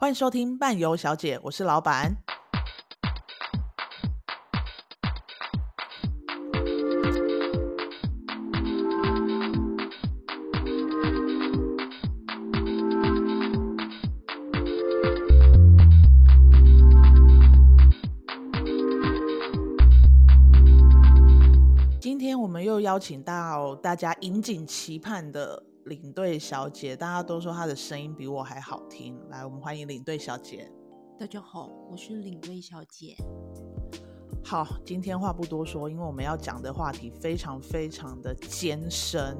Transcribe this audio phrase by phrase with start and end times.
[0.00, 2.16] 欢迎收听伴游小姐，我是老板。
[22.00, 25.62] 今天我们又邀请到大家引颈期盼的。
[25.90, 29.18] 领队小姐，大家都说她的声音比我还好听。
[29.28, 30.70] 来，我们欢迎领队小姐。
[31.18, 33.16] 大家好，我是领队小姐。
[34.44, 39.36] 好，今天话不多说，因为我们要讲的话题非常非常的艰深。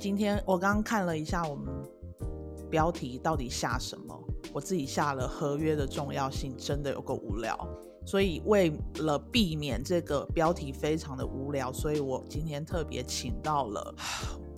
[0.00, 1.70] 今天我刚刚看了一下我们
[2.70, 4.18] 标题到底下什么，
[4.50, 7.68] 我自己下了合约的重要性，真的有够无聊。
[8.06, 13.94] 所以为了避免这个标题非常的无聊，所以我今天特别请到了。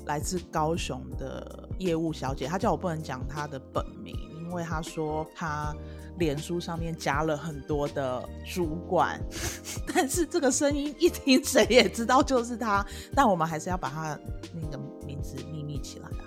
[0.06, 5.74] 来自高雄的业务小姐，她叫我不能讲她的本名，因为她说她
[6.18, 9.20] 脸书上面加了很多的主管，
[9.94, 14.18] 但是这个声音一听谁也知道就是她，但我们还是要把她
[14.54, 16.22] 那个名字秘密起来啊，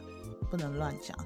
[0.50, 1.17] 不能乱讲。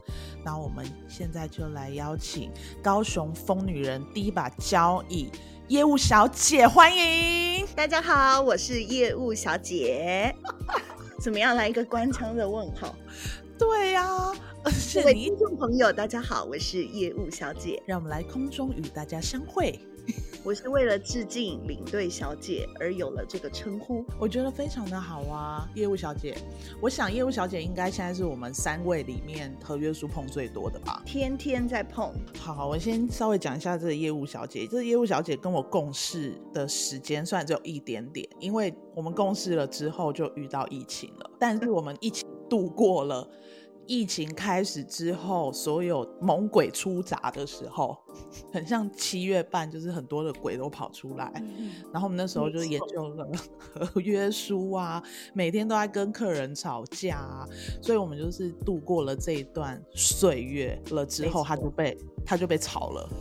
[0.43, 2.51] 那我们现在就来邀请
[2.83, 5.31] 高雄疯女人第一把交椅
[5.67, 10.35] 业务小姐，欢迎大家好，我是业务小姐。
[11.21, 11.55] 怎么样？
[11.55, 12.95] 来一个官腔的问号？
[13.55, 14.33] 对呀、啊，
[14.95, 17.79] 各位听众朋友，大家好，我是业务小姐。
[17.85, 19.79] 让我们来空中与大家相会。
[20.43, 26.35] 我是为了致敬领队小姐而有了这个称呼，我觉得非常的好啊，业务小姐。
[26.81, 31.03] 我想业务小姐应该现在是我们三位里面合约书碰最多的吧？
[31.05, 32.11] 天天在碰。
[32.39, 34.65] 好，我先稍微讲一下这个业务小姐。
[34.65, 43.29] 这个业务小姐跟我共事的时间虽然只有一点点，因为我们共事了之后就遇到疫情了，但是我们一起度过了。
[43.87, 47.97] 疫情开始之后，所有猛鬼出闸的时候，
[48.53, 51.31] 很像七月半，就是很多的鬼都跑出来。
[51.35, 53.27] 嗯、然后我们那时候就研究了
[53.73, 57.45] 合约书啊，每天都在跟客人吵架啊，
[57.81, 63.09] 所以我们就是度过了这一段岁月了之后，他就被他就被炒了。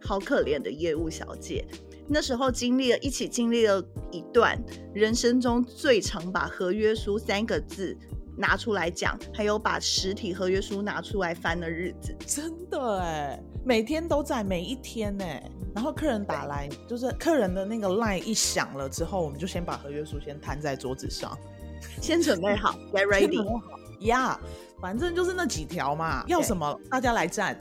[0.00, 1.66] 好可怜的业务小姐，
[2.08, 4.56] 那时候经历了一起经历了一段
[4.94, 7.96] 人生中最常把合约书三个字。
[8.38, 15.42] 拿出来讲，还有把实体合约书拿出来翻的日子，真的哎，每天都在，每一天哎。
[15.74, 21.36] 然后客人打来，就是客人的那个 line 一响了之后，我们就先把合约书先摊在桌子上，
[22.00, 23.44] 先准备好， get ready，
[24.00, 27.56] 呀，yeah, 反正就是那几条嘛，要什么大家来站。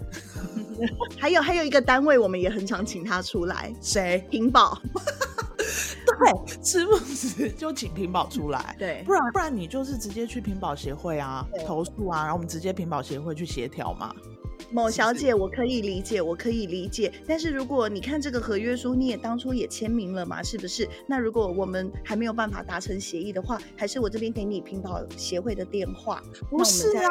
[1.19, 4.25] 还有还有一个单位，我们也很想请他出来，谁？
[4.31, 4.79] 屏保。
[6.05, 14.13] 对，吃不死就请屏保出来，对，不然不然你就是直接去屏保协会啊投诉啊，然后我们直接屏保协会去协调嘛。
[14.71, 17.11] 某小姐，我可以理解，我可以理解。
[17.25, 20.87] 但是如果你看这个合约书，你也当初也签名了嘛，是不是？
[21.07, 26.21] 那如果我们还没有办法达成协议的话，还是我这边给你屏保协会的电话。
[26.49, 27.09] 不是啊，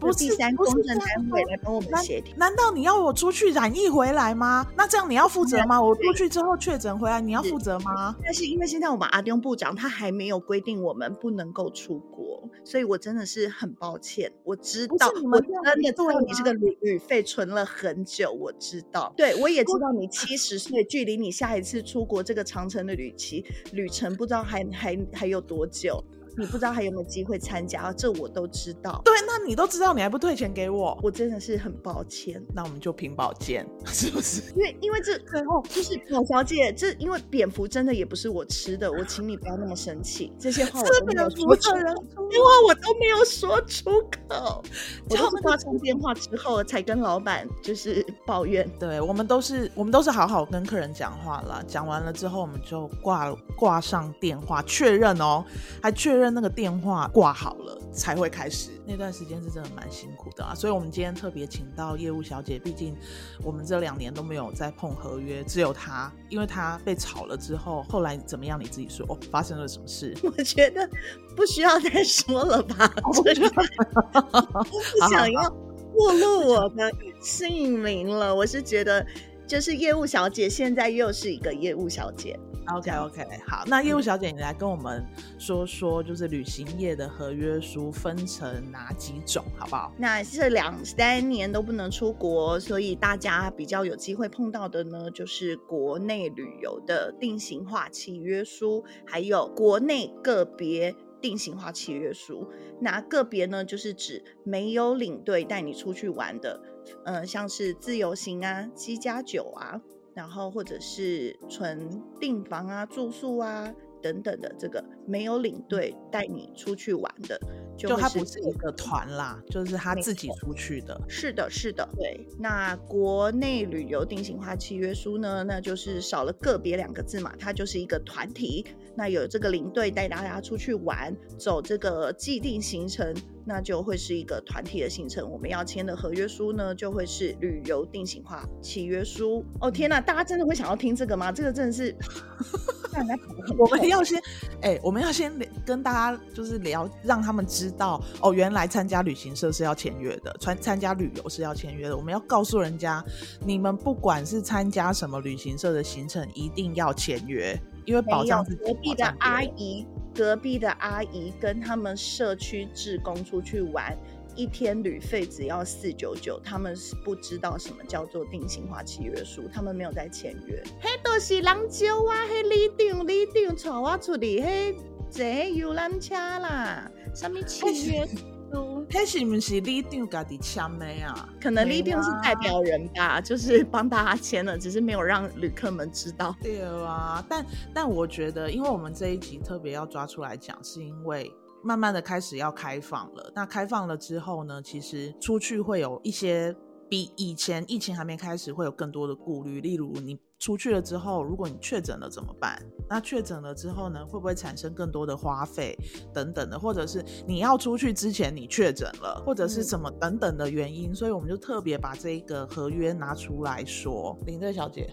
[0.00, 2.34] 不是第三公证单位来帮我们协调。
[2.36, 4.66] 难道你要我出去染疫回来吗？
[4.74, 5.80] 那这样你要负责吗？
[5.80, 8.16] 我出去之后确诊回来，你要负责吗？
[8.24, 14.32] 但是因为现在我们阿丁部长他还没有规定我们不能够出国，所以我真的是很抱歉。
[14.42, 15.50] 我知道，我真
[15.82, 16.77] 的知道你是个女。
[16.80, 26.02] 旅费存了很久，我知道，对，我也知道你七十岁，距离你下一次出国这个长城的旅期旅程，不知道还还还有多久。
[26.38, 29.02] 你不知道还有没有机会参加，这我都知道。
[29.04, 32.40] 对，那你都知道，你还不退钱给我，我真的是很抱歉。
[32.54, 34.42] 那我们就屏保见， 是不是？
[34.54, 40.32] 因为因为这最后就是某小姐，这因为蝙蝠真的也不是我吃的，我请你不要那么生气。
[40.38, 43.90] 这些话我都没有说出口，因为我都没有说出
[44.28, 44.62] 口。
[45.10, 48.68] 我都是挂上电话之后才跟老板就是抱怨。
[48.78, 55.44] 对，我们都是我们都是好好跟客人讲话了，讲完了之后我们就挂挂上电话确认哦，
[55.82, 56.27] 还确认。
[56.30, 62.94] 那个电话挂好了才会开始，那段时间是真的蛮辛苦的啊，所以我们今天特别请到业务小姐，毕竟
[63.42, 68.58] 我们这两年都没有再碰合约，只有她，因为她被炒了之后，后来怎么样？
[68.60, 70.14] 你自己说，哦，发生了什么事？
[70.24, 70.88] 我觉得
[71.36, 76.90] 不需要再说了吧，我觉得不想要暴露我的
[77.20, 78.34] 姓名了。
[78.34, 79.04] 我是觉得，
[79.48, 82.38] 就是业务小姐现在又是一个业务小姐。
[82.66, 85.02] OK OK，好，那业务小姐，你来跟我们
[85.38, 89.90] 说说，就是旅行业的合约书分成哪几种，好不好？
[89.96, 102.46] 那这两三年都不能出国，所以大家比较有机会碰到的呢，就是国内旅游的定型化契约书，还有国内个别定型化契约书。
[102.82, 106.60] 那个别呢，就是指没有领队带你出去玩的，
[107.04, 109.80] 呃，像是自由行啊、七加九啊，
[110.14, 111.88] 然后或者是纯
[112.20, 117.40] 订房啊、住宿啊等等的，这个没有领队带你出去玩的。
[117.76, 121.00] 就他不是一个团啦，就是他自己出去的。
[121.08, 122.26] 是的，是的，对。
[122.36, 125.44] 那国内旅游定型化契约书呢？
[125.44, 128.66] 那就是少了个别两个字嘛，它就是一个团体。
[128.96, 133.14] 那有这个领队带大家出去玩，走这个既定行程，
[133.48, 135.28] 那就会是一个团体的行程。
[135.28, 139.42] 我们要签的合约书呢，就会是旅游定型化契约书。
[139.60, 141.32] 哦天哪，大家真的会想要听这个吗？
[141.32, 141.96] 这个真的是。
[143.56, 144.18] 我们要先，
[144.60, 145.32] 哎、欸，我们要先
[145.64, 151.96] 跟大家就是聊，让他们知道哦，原来参加旅行社是要签约的，参参加旅游是要签约的。
[151.96, 153.04] 我们要告诉人家，
[153.44, 157.56] 你们不管是参加什么旅行社的行程，一定要签约，
[157.88, 158.62] 因为保障自己。
[158.62, 163.96] 隔壁的阿姨，隔壁的阿姨跟他们社区志工出去玩。
[164.36, 170.62] 一天旅费只要四九九，他们是不知道什么叫做定型化契约书，他们没有在签约。
[170.80, 174.76] 嘿，都是人招啊，嘿，里长里长带我出去，嘿，
[175.10, 178.06] 坐游览车啦，什么契约
[178.50, 178.86] 书？
[178.90, 181.28] 嘿，是不是李定家己签的啊？
[181.40, 186.34] 可能李定是代表人吧，就是帮大家签了，只是没有让旅客们知道。
[186.42, 191.30] 对啊，但但我觉得，因为我们这一集特别要抓出来讲，是因为。
[191.60, 196.54] 慢慢的开始要开放了，那开放了之后呢，其实出去会有一些
[196.88, 202.60] 比以前疫情还没开始会有更多的顾虑，例如你出去了之后，如果你确诊了怎么办？
[202.88, 205.76] 那确诊了之后呢，会不会产生更多的花费
[206.14, 206.58] 等等的？
[206.58, 210.92] 或者是你要出去之前你确诊了，或者是什么等等的原因？
[210.92, 214.16] 嗯、所以我们就特别把这个合约拿出来说。
[214.26, 214.90] 领队小姐，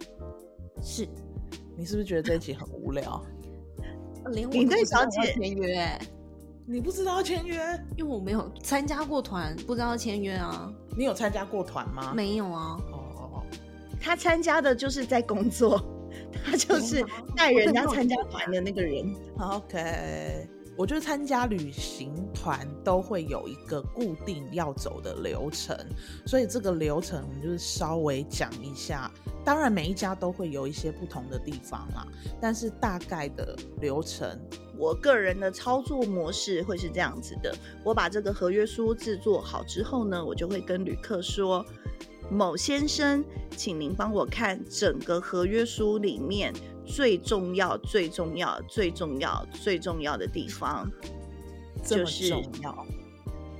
[0.81, 1.07] 是
[1.77, 3.23] 你是不是觉得这一期很无聊？
[4.31, 5.87] 领队小姐签约。
[6.67, 7.61] 你不知道要签约，
[7.95, 10.73] 因为我没有参加过团，不知道要签约啊。
[10.97, 12.11] 你有参加过团吗？
[12.15, 12.75] 没有啊。
[14.05, 15.83] 他参加的就是在工作，
[16.45, 17.03] 他就是
[17.35, 19.11] 带人家参加团的那个人。
[19.39, 20.47] OK。
[20.77, 25.73] 我觉得参加旅行团都会有一个固定要走的流程，
[26.27, 29.09] 所以这个流程我们就是稍微讲一下。
[29.45, 32.05] 当然每一家都会有一些不同的地方啦，
[32.41, 34.37] 但是大概的流程，
[34.77, 41.65] 我个人的操作模式会是这样子的：我把这个合约书制作好之后呢，我就会跟旅客说。
[42.29, 43.23] 某先生，
[43.55, 46.53] 请您帮我看整个合约书里面
[46.85, 50.89] 最重要、最重要、最重要、最重要的地方，
[51.83, 52.85] 就是重要。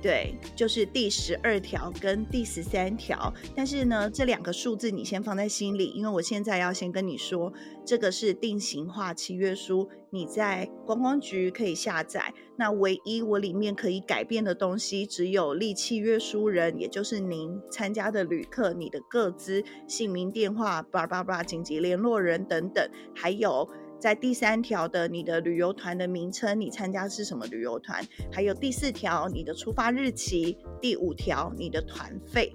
[0.02, 7.52] 对，就是第十二条跟第十三条，但是呢，这两个数字你先放在心里，因为我现在要先跟你说，
[7.84, 12.32] 这个是定型化契约书，你在观光局可以下载。
[12.56, 23.68] 那唯一我里面可以改变的东西，只有立契约书人，也就是您参加的旅客，你的个资、姓名、电话、叭叭叭、紧急联络人等等，还有。
[23.98, 28.06] 在第三条的你的旅游团的名称，你参加是什么旅游团？
[28.30, 32.52] 还有第四条你的出发日期，第五条你的团费，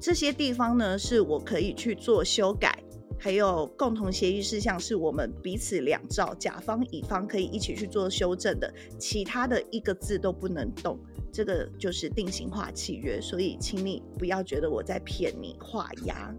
[0.00, 2.82] 这些地方呢是我可以去做修改，
[3.22, 10.98] 还有共同协议事项是我们彼此两造，甲方乙方可以一起去做修正的，其他的一个字都不能动。
[11.32, 16.34] 这个就是定型化契约，所以请你不要觉得我在骗你画押。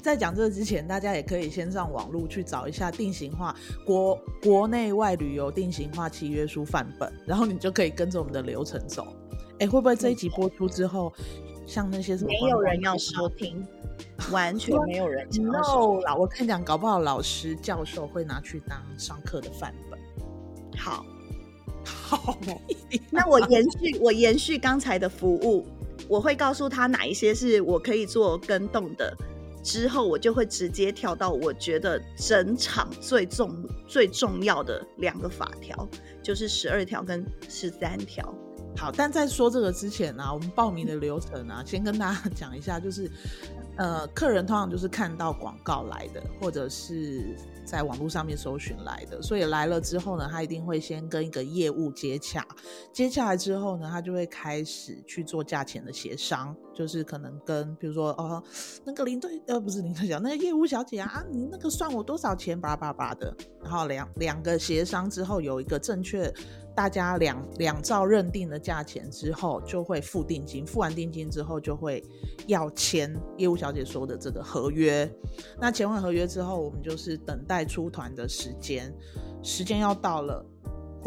[0.00, 9.04] 在讲这之前，大家也可以先上网络去找一下定型化国国内外旅游定型化契约书范本，然后你就可以跟着我们的流程走。
[9.58, 11.12] 哎，会不会这一集播出之后，
[11.66, 13.66] 像那些什么没有人要收听，
[14.30, 15.28] 完全没有人。
[15.42, 19.98] No 啦，我跟你讲，搞不好老师教授会拿去当上课的范本。
[20.78, 21.04] 好。
[21.84, 22.36] 好，
[23.10, 25.64] 那我延续我延续刚才的服务，
[26.08, 29.16] 我会告诉他哪一些是我可以做跟动的，
[29.62, 35.88] 之后我就会直接跳到我觉得整场最重最重要的两个法条，
[36.24, 38.34] 就是十二条跟十三条。
[38.76, 43.10] 好，但在说这个之前呢、我们报名的流程啊，先跟大家 讲一下，就是
[43.76, 47.36] 呃，客人通常就是看到广告来的，或者是。
[47.66, 52.46] 在网络上面搜寻来的，所以来了之后呢，他一定会先跟一个业务接洽，
[52.92, 58.42] 接洽来之后呢，他就会开始去做价钱的协商，就是可能跟比如说哦，
[58.84, 66.32] 那个领队呃不是领队小那个业务小姐啊，你那个算我多少钱，叭叭叭的，然后两两个协商之后有一个正确。
[66.76, 70.66] 大家两两照认定的价钱之后，就会付定金。
[70.66, 72.04] 付完定金之后，就会
[72.48, 75.10] 要签业务小姐说的这个合约。
[75.58, 78.94] 那签完合约之后，我们就是等待出团的时间。
[79.42, 80.44] 时间要到了，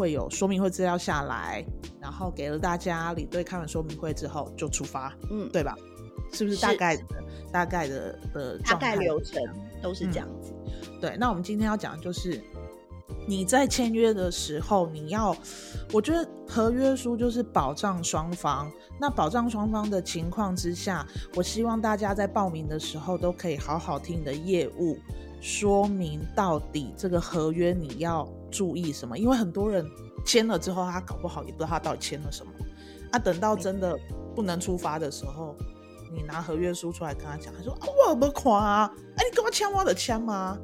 [0.00, 1.62] 会有说明会资料下来，
[2.00, 5.76] 然后给了大家，领队看完说明会之后就出发，嗯，对吧？
[6.32, 7.04] 是不是大概的
[7.52, 9.42] 大概的的大概流程
[9.82, 10.06] 都是。
[10.06, 10.54] 这样子？
[10.64, 12.40] 嗯，对，那我们今天要讲的就是。
[13.26, 15.36] 你在签约的时候，你要，
[15.92, 17.42] 我觉得合约书就是。
[17.42, 18.72] 保障双方。
[18.98, 24.96] 那保障双方的情况之下，我希望大家在报名的时候都可以好好听你的业务
[25.40, 29.16] 说明到底这个合约你要注意什么。
[29.16, 29.88] 因为很多人
[30.24, 32.52] 签了之后，他搞不好也不知道他到底签了什么。
[33.12, 33.98] 啊，等到真的
[34.34, 35.56] 不能出发的时候，
[36.14, 40.58] 你拿合约书出来跟他讲，他说啊，我没看啊，哎，你跟我签我的签吗？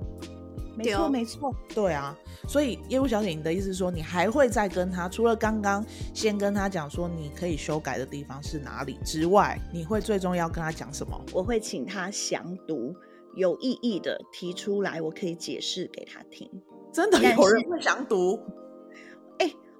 [0.76, 2.16] 没错，没错，对啊。
[2.46, 11.18] 所以业务小姐，你的意思是说，你还会再跟他，除了刚刚先跟他讲说你可以修改的地方是哪里之外，你会最终要跟他讲什么？
[11.32, 12.94] 我会请他详读，
[13.34, 16.48] 有意义的提出来，我可以解释给他听。
[16.96, 18.40] 真的有人会想读？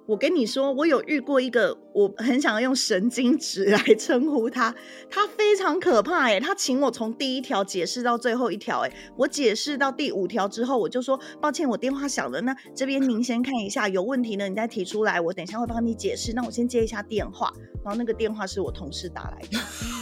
[0.05, 4.73] 我跟你说，我有遇过一个，我很想要用神经质来称呼他，
[5.09, 17.51] 他非常可怕哎，他请我从第一条解释到最后一条哎，我解释到第五条之后，我就说抱歉，我电话响了，那这边您先看一下，有问题呢你再提出来，我等一下会帮你解释，那我先接一下电话，
[17.83, 19.57] 然后那个电话是我同事打来的，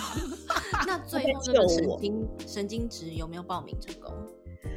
[0.85, 4.13] 那最后这个神经神经质有没有报名成功？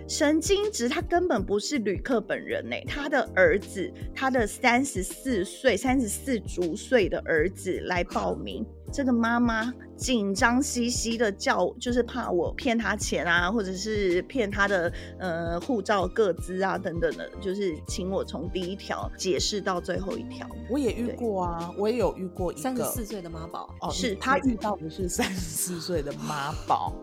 [0.08, 8.64] 神经质，他根本不是旅客本人呢，他的儿子，他的三十四岁、三十四足岁的儿子来报名。
[8.90, 20.48] 这个妈妈紧张兮兮的叫，就是怕我骗他钱啊，或者是骗他的呃护照个资啊等等的，就是请我从第一条解释到最后一条。
[20.70, 26.96] 我也遇过啊，我也有遇过一个三十四岁的妈宝，哦，是他遇到的是三十四岁的妈宝。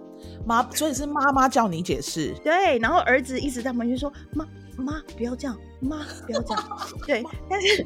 [0.46, 4.46] 妈，所以是妈妈叫你解释，对，然后儿子一直在旁边说：“妈
[4.78, 7.86] 妈不要这样，妈不要这样。”对，但是，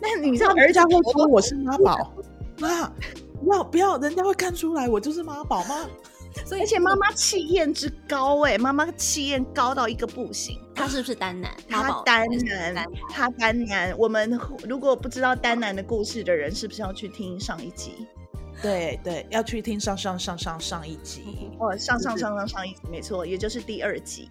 [0.00, 2.12] 那你知道儿子会说我是妈宝，
[2.58, 2.88] 妈
[3.40, 5.86] 不要不要，人家会看出来我就是妈宝吗？
[6.44, 10.60] 所以而且妈妈气焰之高，哎，妈妈气焰高到一个不行。
[10.74, 11.50] 他是不是单男？
[11.66, 12.26] 他单
[12.74, 13.96] 男，他单男。
[13.96, 18.06] 我们如果不知道单男的故事的人，是不是要去听上一集？
[18.62, 24.28] 对对，要去听上上上上上一集哦，上上上上上一集，没错，也就是第二集。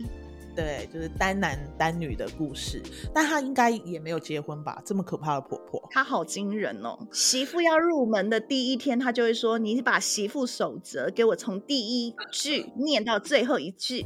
[0.55, 2.81] 对，就是单男单女的故事，
[3.13, 4.81] 但她应该也没有结婚吧？
[4.85, 6.97] 这么可怕的婆婆，她好惊人哦！
[7.11, 14.05] 媳妇要入门的第一天，她就会说：“你把媳妇守则给我从第一句念到最后一句。”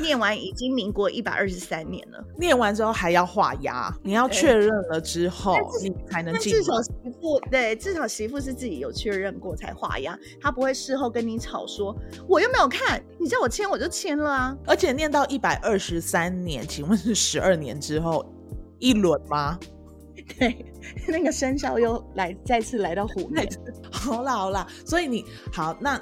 [0.00, 6.52] 念完已经民国一百二十三年了，念完之后还要画押，你要确认了之后，你才能进。
[6.52, 11.94] 至少媳妇对，至少媳妇是自己有确认过才画押，他不会事后跟你吵说
[12.28, 14.56] 我又没有看，你叫我签我就签了啊。
[14.66, 18.24] 而且念到一百二十三年，请问是十二年之后
[18.78, 19.58] 一轮吗？
[20.38, 20.64] 对，
[21.08, 23.48] 那个生肖又来再次来到虎年。
[23.90, 26.00] 好啦好啦，所以你好那。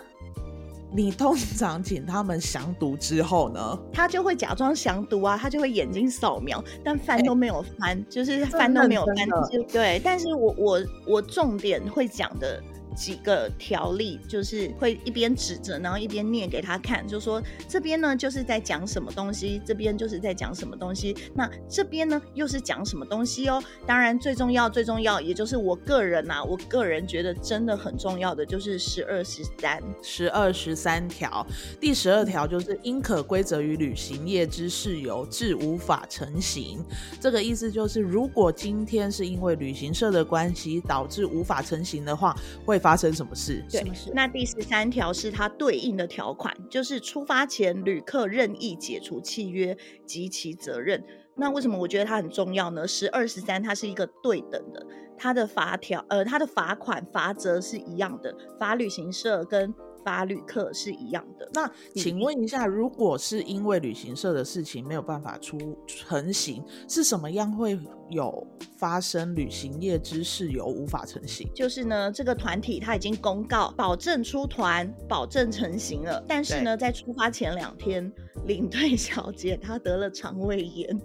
[0.93, 3.79] 你通常请他们详读之后呢？
[3.93, 9.67] 他就会假装详读啊，他就会眼睛扫描，但翻都没有翻，欸、就是翻都没有翻。
[9.69, 12.61] 对，但是我我我重点会讲的。
[12.95, 23.63] 几个条例就是会一边指着，然后一边念给他看，就说这边呢就是在讲什么东西，这边就是在讲什么东西，那这边呢又是讲什么东西哦。
[23.87, 31.47] 当然最重要最重要，也就是我个人呐、啊，我个人觉得真的很重要的就是十二十三十二十三条，
[31.81, 36.85] 第十二条就是应可归责于旅行业之事由，致无法成行。
[37.21, 43.65] 这个意思就是，如果今天是因为旅行社的关系导致无法成行的话，会发生什么事？
[43.71, 43.85] 对，
[44.15, 51.05] 那第十三条是它对应的条款，就是出发前旅客任意解除契约及其责任。
[51.37, 52.89] 那为什么我觉得它很重要呢？
[52.89, 54.85] 十二十三它是一个对等的，
[55.17, 59.73] 它的罚条呃，它的罚款罚则是一样的，罚旅行社跟。
[60.05, 61.49] 罚旅客是一样的。
[61.53, 67.79] 那请问一下，如果是因为旅行社的事情没有办法出成行，是什么样会
[68.09, 68.47] 有
[68.79, 71.49] 发生旅行业之事由无法成行？
[71.55, 78.11] 就是呢，这个团体他已经公告保证出团、保证成行了，但是呢，在出发前两天，
[78.47, 81.01] 领队小姐她得了肠胃炎，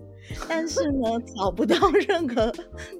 [0.47, 2.51] 但是呢， 找不到任何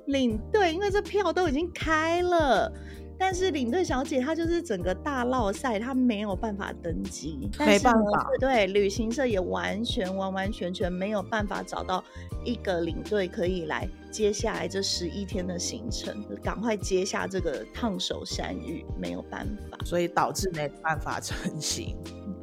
[0.08, 2.72] 领队，因为这票都已经开了。
[3.18, 8.30] 但是领队小姐她就是整个大落赛，她没有办法登机，没办法。
[8.40, 12.04] 对，旅行社也完全完完全全没有办法找到
[12.44, 21.96] 一个领队可以来接下来这十一天的行程，赶快接下这个烫手山芋，没有办法，所以导致没办法成行。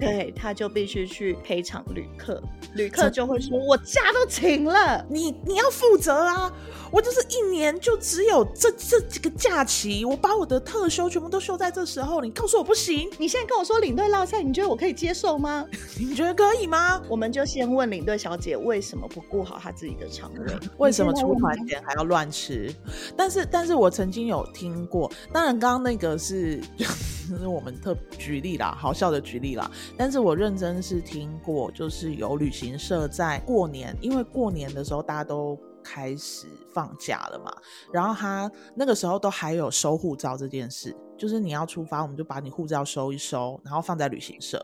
[0.05, 2.43] 对，他就必须去赔偿旅客，
[2.75, 6.53] 旅客就会说：“我假都请了，你你要负责啊！
[6.91, 13.09] 我就是一年就只有这这几个假期，我把我的特休全部都休在这时候，你告诉我不行？
[13.19, 15.67] 你现在跟我说领队落赛，你觉得我可以接受吗？
[15.99, 17.01] 你觉得可以吗？
[17.09, 22.71] 我们就先问领队小姐为什么不顾好她自己的肠胃， 为什么出团前还要乱吃？
[23.17, 26.61] 但是，但是我曾经有听过，当然刚刚那个是。
[27.39, 29.71] 是我们特举例啦，好笑的举例啦。
[29.97, 37.53] 但是我认真是听过，就是有旅行社在过年，因为过年的时候大家都开始放假了嘛，
[37.93, 40.97] 然后他那个时候都还有收护照这件事。
[41.23, 44.61] 就是你要出发，我们就把你护照收一收，然后放在旅行社。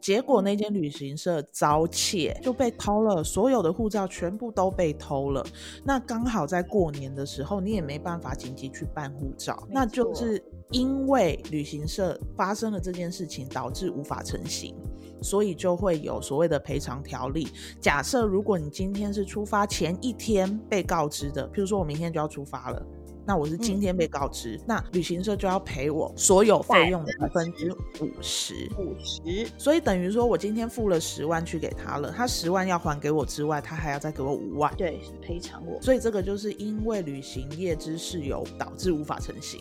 [0.00, 5.46] 结果那间旅行社遭窃，就被偷了，所有的护照全部都被偷了。
[5.84, 14.74] 那刚好在过年的时候，你也没办法紧急去办护照，那就是因为旅行社发生了这件事情，导致无法成行，
[15.22, 17.46] 所以就会有所谓的赔偿条例。
[17.80, 22.84] 假设如果你今天是出发前一天被告知的，譬如说我明天就要出发了。
[23.30, 27.70] 那我是今天被告知，嗯、那旅行社就要赔我所有费用的百分之
[28.00, 35.80] 五十，五十，所以等于说我今天付了十万去给他了，他十万要还给我之外，他还要再给我五万，对，赔偿我。
[35.80, 39.60] 所以这个就是因为旅行业之事由导致无法成行。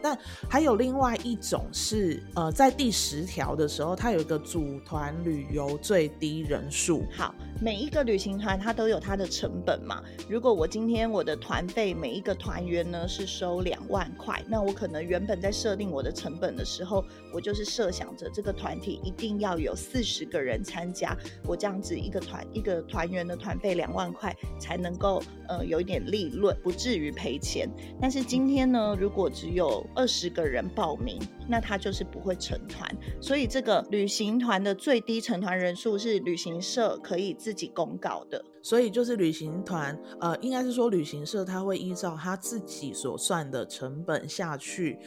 [0.00, 0.18] 但
[0.48, 7.04] 还有另外一种是，呃，在第十条的时候，它有一个组团旅游最低人数。
[7.14, 10.02] 好，每一个旅行团它都有它的成本嘛。
[10.28, 27.68] 如果我今天我的团费每一个团员呢是收两万块，那我可能原本在设定我的成本的时候，我就是设想着这个团体一定要有四十个人参加，我这样子一个团一个团员的团费两万块才能够呃有一点利润，不至于赔钱。
[28.00, 32.88] 但是今天呢，如果只有二十个人报名，那他就是不会成团。
[33.20, 38.44] 所以这个旅行团的最低成团人数是旅行社可以自己公告的。
[38.64, 44.98] 所以就是旅行团，呃，应该是说旅行社他会依照他自己所算的成本下去。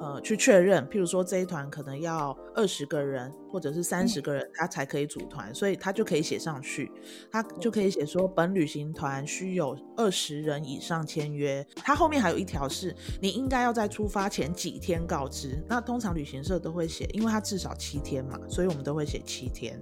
[0.00, 6.90] 呃，去确认，譬如说这一团可能要二十个人或者是三十个人，他才可以组团，嗯，所以他就可以写上去，
[7.30, 11.64] 他就可以写说本旅行团需有二十人以上签约。
[11.76, 15.62] 他后面还有一条是，你应该要在出发前几天告知。
[15.68, 19.80] 那通常旅行社都会写，因为他至少七天嘛，所以我们都会写七天，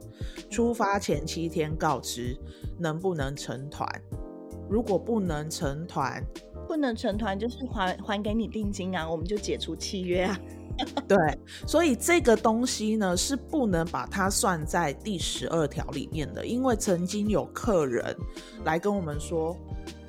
[0.50, 2.38] 出发前七天告知
[2.78, 3.88] 能不能成团。
[4.68, 6.24] 如果不能成团，
[6.72, 10.40] 不能成团就是还还给你定金啊，我们就解除契约啊。
[11.06, 11.18] 对，
[11.66, 18.16] 所以这个东西呢是不能把它算在第十二条里面的，因为曾经有客人
[18.64, 19.54] 来跟我们说。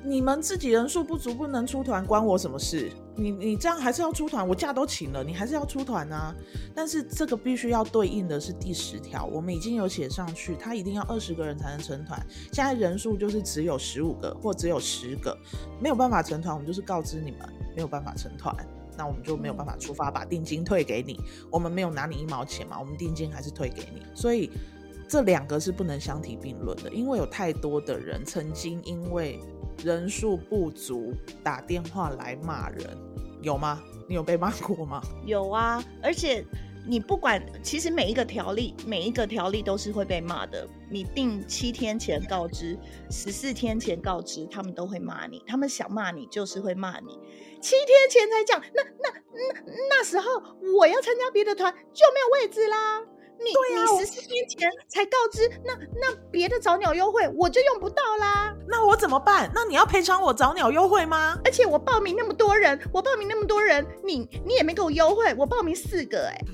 [0.06, 2.92] 你们自己人数不足不能出团，关我什么事？
[3.16, 6.34] 你你这样还是要出团，我假都请了，你还是要出团啊。
[6.74, 12.20] 但是这个必须要对应的是第十条，我们已经有写上去，他一定要二十个人才能成团。
[12.52, 15.34] 现在人数就是只有十五个或只有十个，
[15.80, 17.40] 没有办法成团，我们就是告知你们
[17.74, 18.54] 没有办法成团，
[18.98, 21.18] 那我们就没有办法出发，把定金退给你。
[21.50, 24.02] 我们没有拿你一毛钱嘛，我们定金还是退给你。
[24.14, 24.50] 所以
[25.08, 29.40] 这两个是不能相提并论的，因为有太多的人曾经因为。
[29.82, 32.86] 人数不足，打电话来骂人，
[33.42, 33.82] 有吗？
[34.08, 35.00] 你有被骂过吗？
[35.24, 36.44] 有啊，而且
[36.86, 40.68] 你不管，其实每一个条例，每一个条例都是会被骂的。
[40.90, 42.78] 你定七天前告知，
[43.10, 45.42] 十四天前告知，他们都会骂你。
[45.46, 47.18] 他们想骂你，就是会骂你。
[47.62, 50.30] 七天前才讲，那那那那时候
[50.78, 53.02] 我要参加别的团，就没有位置啦。
[53.38, 58.54] 你对啊，你十四天前才告知，那那别的早鸟优惠我就用不到啦。
[58.66, 59.50] 那我怎么办？
[59.54, 61.38] 那你要赔偿我早鸟优惠吗？
[61.44, 65.34] 而且我报名那么多人，我报名那么多人，你你也没给我优惠。
[65.36, 66.44] 我报名四个、欸，哎，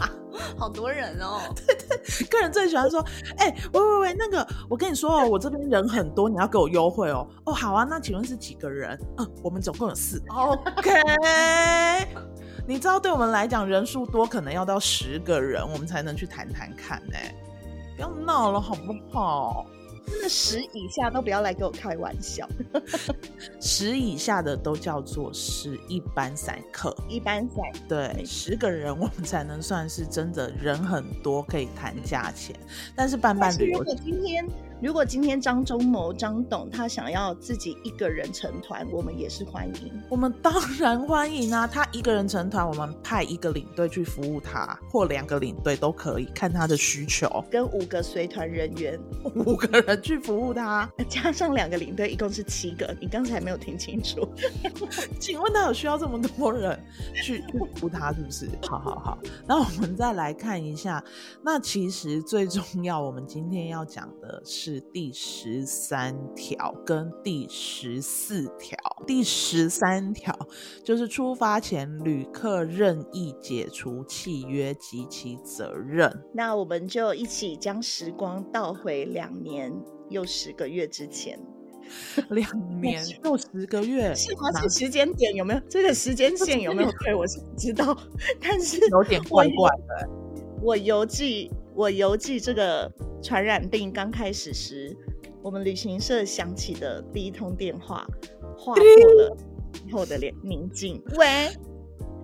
[0.58, 1.40] 好多人哦。
[1.66, 3.00] 对对，个人最喜欢说，
[3.36, 7.28] 哎、欸，喂喂喂，那个我跟你说哦，我这边人很多，你要给我优惠哦。
[7.44, 8.98] 哦，好啊，那请问是几个人？
[9.18, 10.20] 嗯，我们总共有四。
[10.28, 10.90] OK。
[12.70, 17.16] 你知道，对我们来讲，人数多可能要到十个人，我们才能去谈谈看呢。
[17.96, 19.66] 不要闹了，好不好？
[20.06, 22.48] 真的十以下都不要来给我开玩笑。
[23.60, 27.58] 十以下的都叫做是一般散客，一般散。
[27.88, 32.54] 对，十个人我们才能算是真的人很多，可以谈价钱。
[32.94, 34.46] 但是伴伴如果今天
[34.82, 39.92] 如果今天张忠谋、张董他想要自己一个人成团，我们也是欢迎。
[40.08, 41.66] 我们当然欢迎啊！
[41.66, 47.44] 他一个人成团，我们派一个领队去服务他，或两个领队都可以，看他的需求。
[47.50, 48.98] 跟五个随团人员，
[49.34, 52.96] 五个人去服务他， 加上两个领队，一共是七个。
[53.02, 54.26] 你刚才没有听清楚？
[55.20, 56.82] 请问他有需要这么多人
[57.14, 58.48] 去去服务他，是不是？
[58.66, 61.04] 好好好，那我们再来看一下。
[61.44, 64.69] 那其实最重要，我们今天要讲的是。
[64.74, 68.78] 是第十三条跟第十四条。
[69.06, 70.32] 第十三条
[70.84, 76.10] 就是出发前旅客任意解除契约及其责任。
[76.32, 79.72] 那我们就一起将时光倒回两年
[80.08, 81.38] 又十个月之前。
[82.30, 84.60] 两年 又十个月，是吗？
[84.62, 85.60] 是时间点有没有？
[85.68, 87.12] 这个时间线有没有 对？
[87.12, 87.96] 我是不知道，
[88.40, 90.08] 但是有点怪怪的。
[90.62, 91.50] 我邮寄。
[91.80, 94.94] 我邮寄这个传染病刚开始时，
[95.40, 98.06] 我们旅行社响起的第一通电话，
[98.58, 99.34] 划破了
[99.88, 101.02] 以后的宁静。
[101.16, 101.48] 喂，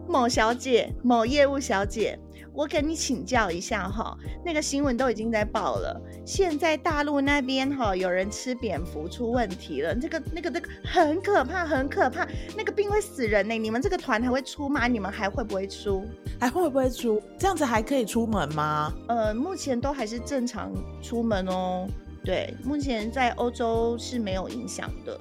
[0.07, 2.19] 某小姐，某业务小姐。
[2.57, 6.01] 我跟你请教一下哈，那个新闻都已经在报了。
[6.25, 13.59] 现在大陆那边哈，有人吃蝙蝠出问题了，这个那个那个很可怕，很可怕，那个病会死人呢。
[13.59, 14.89] 你们这个团还会出吗？
[14.89, 16.07] 你们还会不会出？
[16.41, 17.23] 还会不会出？
[17.39, 18.91] 这样子还可以出门吗？
[19.09, 21.87] 呃，目前都还是正常出门哦。
[22.25, 25.21] 对，目前在欧洲是没有影响的。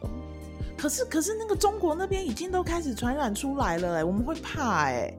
[0.78, 5.14] 可是可是那个中国那边已经都开始传染出来了，哎，我们会怕哎。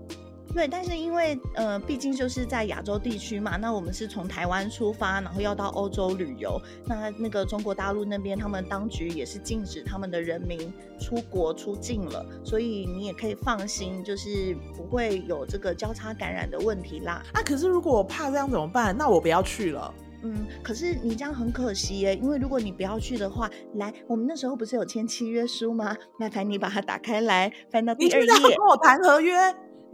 [0.57, 17.23] 对，但是因为呃，毕竟就是在亚洲地区嘛，那我们是从台湾出发，然后要到欧洲旅游，那那个中国大陆那边，他们当局也是禁止他们的人民出国出境了，所以你也可以放心，就是不会有这个交叉感染的问题啦。
[17.35, 18.97] 啊，可是如果我怕这样怎么办？
[18.97, 19.93] 那我不要去了。
[20.23, 25.95] 嗯，可是你这样很可惜耶，因为如果你不要去的话，来，我们那时候不是有签契约书吗？
[26.19, 28.33] 麻烦你把它打开来，翻到第二页。
[28.33, 29.37] 你跟我谈合约？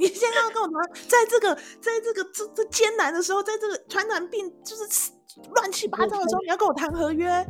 [0.02, 4.82] 你现在要跟我谈，在这个，在这个这这艰难的时候，在这个传染病就是
[5.54, 7.46] 乱七八糟的时候，你要跟我谈合约？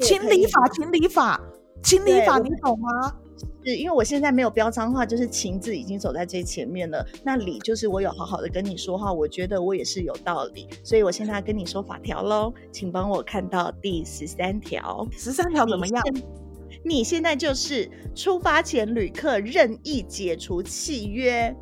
[0.00, 1.40] 情理法，情理法，
[1.82, 3.16] 情理法，你懂吗？
[3.64, 7.02] 是因为我现在没有标脏话，就是情字已经走在最前面了。
[7.24, 15.08] 那理就是我有好好的跟你说话，我觉得我也是有道理，所以我现在要跟你说法条喽，请帮我看到第十三条。
[15.12, 16.02] 十三条怎么样？
[16.12, 21.56] 你，你现在就是出发前旅客任意解除契约。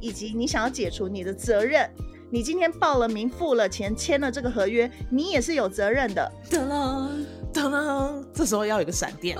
[0.00, 1.90] 以及你想要解除你的责任，
[2.30, 6.30] 你今天报了名、付了钱、签了这个合约，你也是有责任的。
[6.50, 9.36] 噔噔噔噔，这时候要有个闪电。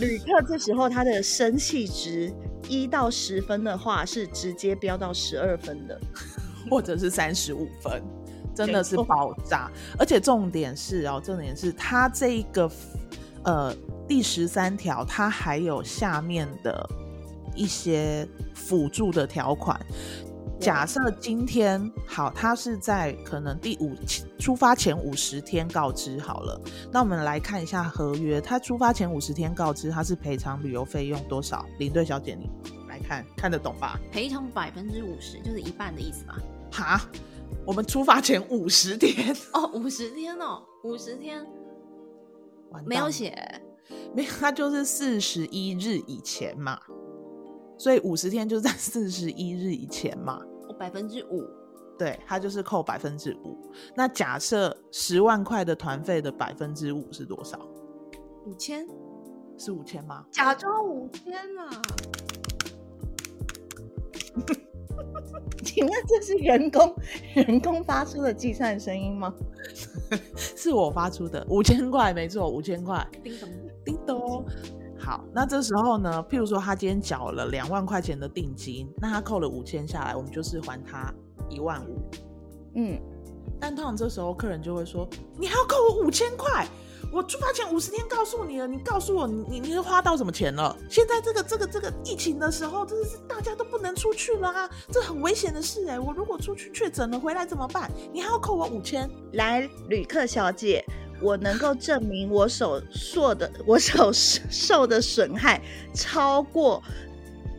[0.00, 2.32] 旅客这时候他的生气值
[2.68, 6.00] 一到十分的话，是直接飙到十二分的，
[6.70, 8.02] 或者是三十五分，
[8.54, 9.70] 真的是爆炸。
[9.98, 12.70] 而且重点是哦，重点是他这一个
[13.44, 13.74] 呃
[14.06, 16.88] 第十三条，它还有下面的。
[17.54, 19.78] 一些辅助的条款，
[20.60, 23.94] 假设今天好，他是在可能第五
[24.38, 26.60] 出发前五十天告知好了，
[26.92, 31.66] 那我们来看一下合约，他出发前五十天告知他是赔偿旅游费用多少？
[31.78, 32.48] 领队小姐，你
[32.88, 33.98] 来看看得懂吧？
[34.10, 36.38] 赔偿百分之五十，就是一半的意思吧？
[36.70, 37.00] 哈，
[37.66, 41.44] 我们出发前五十天哦，五十天哦，五十天，
[42.86, 43.36] 没有写，
[44.14, 46.80] 没有，他就是四十一日以前嘛。
[47.82, 50.40] 所以五十天就在四十一日以前嘛，
[50.78, 51.42] 百分之五，
[51.98, 53.58] 对，它就是扣百分之五。
[53.96, 57.58] 那假设十万块的团费的百分之五是多少？
[58.46, 58.86] 五千，
[59.58, 60.24] 是五千吗？
[60.30, 61.82] 假装五千啊！
[65.64, 66.94] 请问这是人工
[67.34, 69.34] 人工发出的计算声音吗？
[70.36, 73.04] 是我发出的，五千块没错，五千块。
[73.24, 73.61] 叮咚，叮咚。
[75.12, 81.12] 好，那这时候呢，譬如说他今天缴了两万块钱的定金，那他扣了五千下来，我们就是还他
[81.50, 82.00] 一万五。
[82.76, 82.98] 嗯，
[83.60, 85.06] 但通常这时候客人就会说
[85.38, 86.66] ：“你还要扣我五千块？
[87.12, 90.74] 我出发前五十天告诉你了，你告诉我你你你花到什么钱了？
[90.88, 96.00] 现在这个这个这个疫情的时候，真的是大家都不能出去了啊，这很危险的事哎、欸！
[96.00, 97.90] 我如果出去确诊了回来怎么办？
[98.14, 99.10] 你还要扣我五千？
[99.34, 100.82] 来，旅客小姐。”
[101.22, 105.60] 我能够证明我所受的我所受的损害
[105.94, 106.82] 超过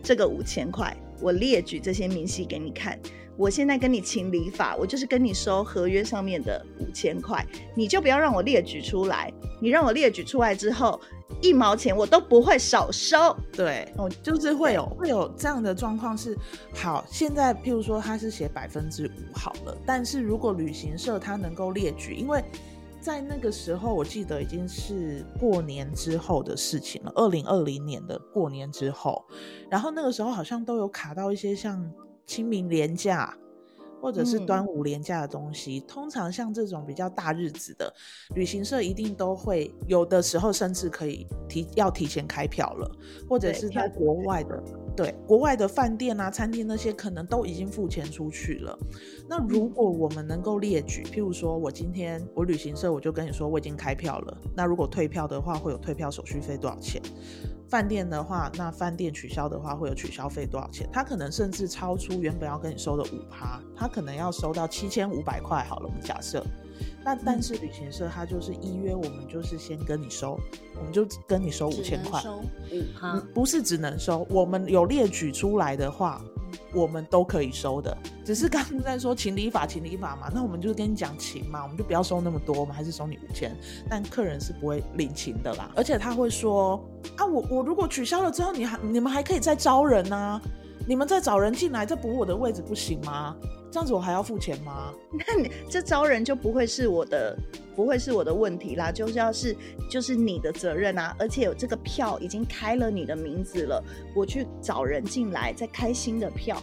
[0.04, 3.00] 这个五千块，我列举这些明细给你看。
[3.36, 9.34] 我现在跟你情理法，我就是跟你收合约上面的五千块，你就不要让我列举出来。
[9.60, 11.02] 你让我列举出来之后，
[11.42, 13.36] 一毛钱我都不会少收。
[13.52, 16.38] 对，哦，就是会有会有这样的状况是，
[16.76, 22.44] 好，现在譬如说他是写百分之五好了，但是如果旅行社他能够列举，因为。
[23.04, 29.26] 在那个时候，我记得已经是过年之后的事情了，二零二零年的过年之后，
[29.70, 31.92] 然后那个时候好像都有卡到一些像
[32.26, 33.38] 清明廉假。
[34.02, 37.90] 或者是端午廉假的东西，嗯、通常像这种比较大日子的
[38.36, 42.92] 旅行社，一定都会有的时候甚至可以提要提前开票了，
[43.30, 44.62] 或者是在国外的，
[44.96, 48.78] 对，国外的饭店啊、餐厅那些，可能都已经付钱出去了。
[49.28, 57.02] 那如果我们能够列举，譬如说我今天我旅行社我就跟你说我已经开票了，那如果退票的话，会有退票手续费多少钱？
[57.68, 60.88] 饭店的话，那饭店取消的话会有取消费多少钱？
[60.92, 65.64] 他可能甚至超出原本要跟你收的五趴，他可能要收到七千五百块。
[65.64, 66.46] 好了，我们假设，
[67.04, 70.40] 那但是旅行社他就是依约，我们就是先跟你收，
[70.78, 76.22] 我们就跟你收五千块，收五趴，不是只能收，我们有列举出来的话。
[76.72, 83.56] 我们都可以收的，只是刚刚在说情理法，情理法嘛，那我们就跟你讲情嘛，我们就不要收那么多，我们还是收你五千，
[83.90, 86.84] 但客人是不会领情的啦，而且他会说
[87.18, 90.40] 啊，我我如果取消了之后，你还你们还可以再招人啊，
[90.88, 93.36] 你们再找人进来再补我的位置不行吗？
[93.74, 94.94] 这样子我还要付钱吗？
[95.28, 97.36] 那你这招人就不会是我的，
[97.76, 99.58] 不会是我的问题啦，就是要是
[99.90, 101.16] 就是你的责任啊。
[101.18, 103.84] 而且有这个票已经开了你的名字了，
[104.16, 106.62] 我去找人进来再开新的票，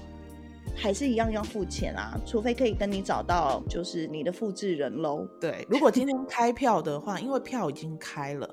[0.77, 2.17] 还是一样要付钱啊。
[2.25, 5.27] 除非可以跟你找到就是你的复制人喽。
[5.41, 8.49] 对，如果今天开票的话，因为票已经开了，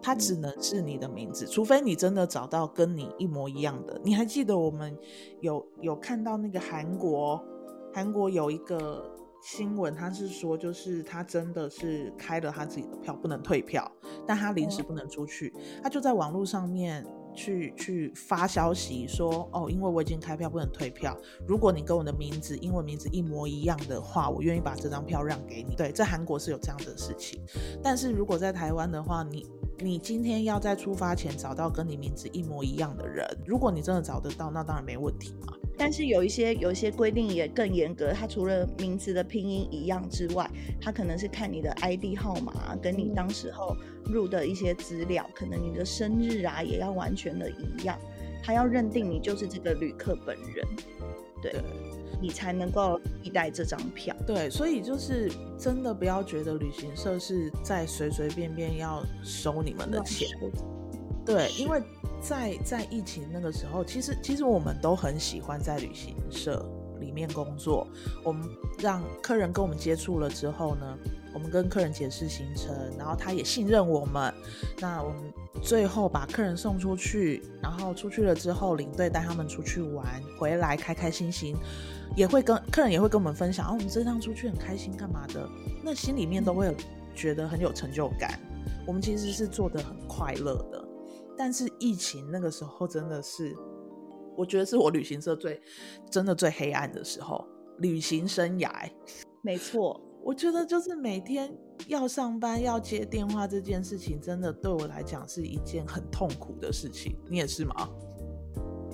[0.00, 4.00] 它只能是你的名字，嗯、除非你真的找到跟你一模一样的。
[4.04, 4.96] 你还记得我们
[5.40, 7.44] 有有看到那个韩国？
[7.92, 9.10] 韩国有一个
[9.42, 13.90] 新闻，他是说，就是他真的是开了他自己的票，不能退票，
[14.26, 21.16] 但他临时不能出去，他就在网络上面去去发消息说，哦，因为我已经开票，不能退票。
[21.46, 25.76] 如果你跟我的名字、英文名字一模一样的话，我愿意把这张票让给你。
[25.76, 27.40] 对，在韩国是有这样的事情，
[27.82, 29.46] 但是如果在台湾的话，你
[29.78, 35.54] 你今天要在出发前找到跟你名字一模一样的人，如果你真的找得到，那当然没问题嘛。
[35.78, 47.96] 但是有一些有一些规定也更严格，它除了名字的拼音一样之外，它可能是看你的 ID 号码跟你当时候入的一些资料，可能你的生日啊也要完全的一样，
[48.42, 50.66] 它要认定你就是这个旅客本人，
[51.40, 51.62] 对，对
[52.20, 54.12] 你才能够替代这张票。
[54.26, 60.28] 对，所以就是真的不要觉得旅行社是在随随便便要收你们的钱，
[61.24, 61.80] 对，因为。
[62.20, 66.64] 在在疫情那个时候，其实其实我们都很喜欢在旅行社
[67.00, 67.86] 里面工作。
[68.24, 70.98] 我们让客人跟我们接触了之后呢，
[71.32, 74.32] 我们跟客人解释行程，然后他也信任我们。
[74.80, 80.04] 那我们最后把客人送出去，然后出去了之后，领队带他们出去玩，
[80.38, 81.56] 回来开开心心，
[82.16, 85.48] 也会跟客人也会跟我们分享，哦，我们这趟出去很开心，干嘛的？
[85.82, 86.74] 那心里面都会有
[87.14, 88.38] 觉得很有成就感。
[88.86, 90.77] 我们其实是做的很快乐的。
[91.38, 93.56] 但是疫情那个时候真的是，
[94.36, 95.62] 我觉得是我旅行社最
[96.10, 97.46] 真的最黑暗的时候，
[97.78, 98.70] 旅行生涯。
[99.40, 107.16] 没错，我觉得就是每天要上班要接电话这件事情，真的对我来讲是一件很痛苦的事情。
[107.30, 107.88] 你也是吗？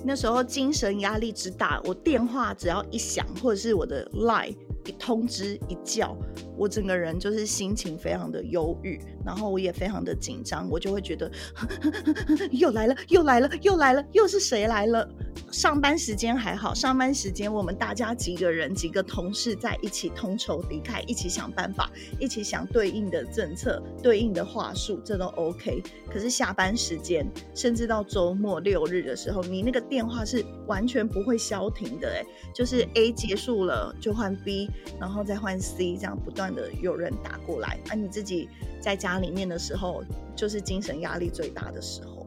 [0.05, 4.55] 那时候精神压力之大，我电话只要一响，或者是我的 Line。
[4.85, 6.15] 一通知一叫，
[6.57, 15.07] 我整个人就是心情非常的忧郁，然后我也非常的紧张，我就会觉得呵呵呵又来了，又来了，又来了，又是谁来了？
[15.51, 25.81] 上班时间还好，上班时间我们大家几个人几个同事在一起同仇敌忾，一起想办法，一起想对应的政策、对应的话术，这都 OK。
[26.11, 34.69] 可是下班时间，甚至到周末六日的时候，你那个电话是完全不会消停的，哎，就是 A 结束了就换 B。
[34.99, 40.03] 然后再换 C，这样不断的有人打过来，而、啊、你自己在家里面的时候，
[40.35, 42.25] 就是精神压力最大的时候。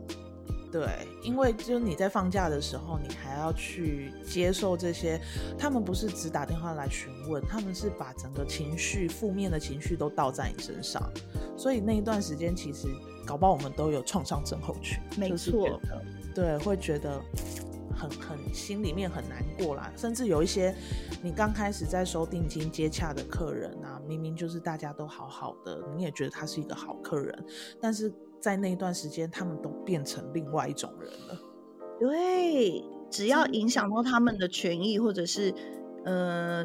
[0.70, 0.86] 对，
[1.22, 5.18] 因为就你在放假的时候，你还要去接受这些，
[5.58, 11.02] 他们不是只打电话来询问，他们是把整个情绪、负面的情绪都倒在你身上，
[11.56, 12.86] 所以那一段时间其实
[13.24, 15.00] 搞不好我们都有创伤症候群。
[15.16, 15.80] 没错，
[16.34, 17.18] 对，会觉得。
[17.98, 20.72] 很很心里面很难过啦，甚至有一些
[21.22, 27.44] 你刚开始在收定金接洽的客人啊，明明就是大家都好好的，你也觉得他是一个好客人，
[27.80, 31.36] 但是在那一段时间，他们都变成另外一种人了。
[31.98, 35.52] 对，只要影响到他们的权益，或者是
[36.04, 36.64] 呃，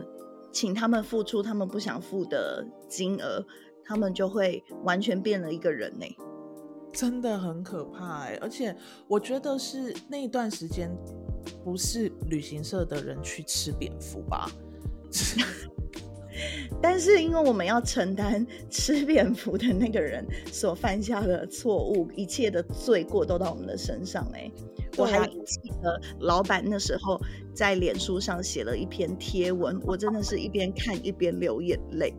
[0.51, 3.43] 请他们付出他们不想付的金额，
[3.83, 6.05] 他们就会完全变了一个人呢。
[6.93, 8.75] 真的很可怕哎，而且
[9.07, 10.89] 我觉得是那一段时间，
[11.63, 14.49] 不是旅行社的人去吃蝙蝠吧？
[16.81, 24.51] 但是因为我们要承担吃蝙蝠的那个人所犯下的错误，一切的罪过都到我们的身上哎、欸。
[24.97, 27.19] 我还记得老板那时候
[27.53, 32.13] 在脸书上写了一篇贴文，我真的是一边看一边流眼泪。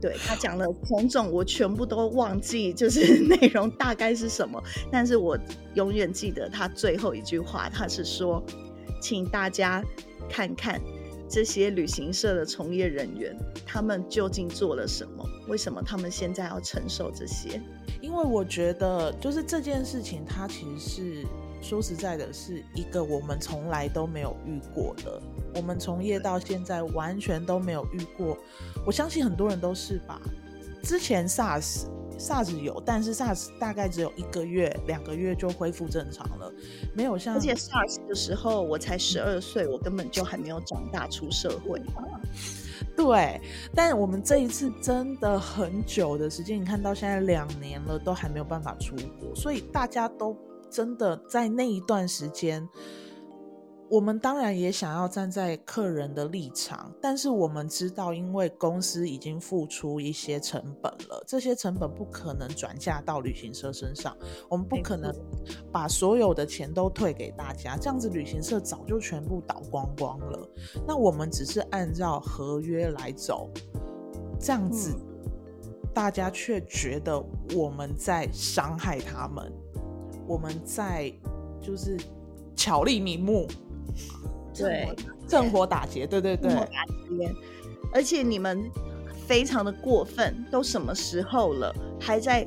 [0.00, 5.38] 对，他讲了种种，我全部都忘记，就是 内容大概是什么，但是我
[5.74, 8.42] 永远记得他最后一句话，他是说，
[9.00, 9.84] 请大家
[10.28, 10.80] 看看
[11.28, 15.24] 这些旅行社的从业人员，他们究竟做了什么？
[15.48, 17.60] 为什么他们现在要承受这些？
[18.00, 21.26] 因为我觉得，就是这件事情，它其实是。
[21.60, 25.20] 说实在的，是一个我们从来都没有遇过的。
[25.54, 28.36] 我们从业到现在，完全都没有遇过。
[28.86, 30.20] 我相信很多人都是吧。
[30.82, 36.52] 之前 SARS，SARS 有，但是 SARS 大概只有一个月、两个月就恢复正常了，
[36.94, 37.34] 没有像。
[37.34, 41.82] 而且 SARS 的时候，我才十二岁，我根本就还没有长大出社会。
[42.96, 43.40] 对，
[43.74, 50.36] 但我们这一次真的很久的时间，你看到现在两年了，都还没有办法出国，所以大家都。
[50.70, 52.68] 真的在那一段时间，
[53.90, 64.14] 我们当然也想要站在客人的立场，但是我们知道，因为公司已经付出一些成本了，这些成本不可能转嫁到旅行社身上，
[64.48, 65.10] 我们不可能
[65.72, 70.48] 把所有的钱都退给大家，这样子旅行社早就全部倒光光了。
[70.86, 73.50] 那我们只是按照合约来走，
[74.38, 74.94] 这样子，
[75.94, 77.18] 大家却觉得
[77.56, 79.50] 我们在伤害他们。
[80.28, 81.12] 我们在
[81.60, 81.96] 就是
[82.54, 83.48] 巧立名目，
[84.54, 84.94] 对，
[85.26, 87.34] 趁火打劫，对对对，趁火打劫。
[87.92, 88.70] 而且你们
[89.26, 92.46] 非常的过分，都什么时候了，还在。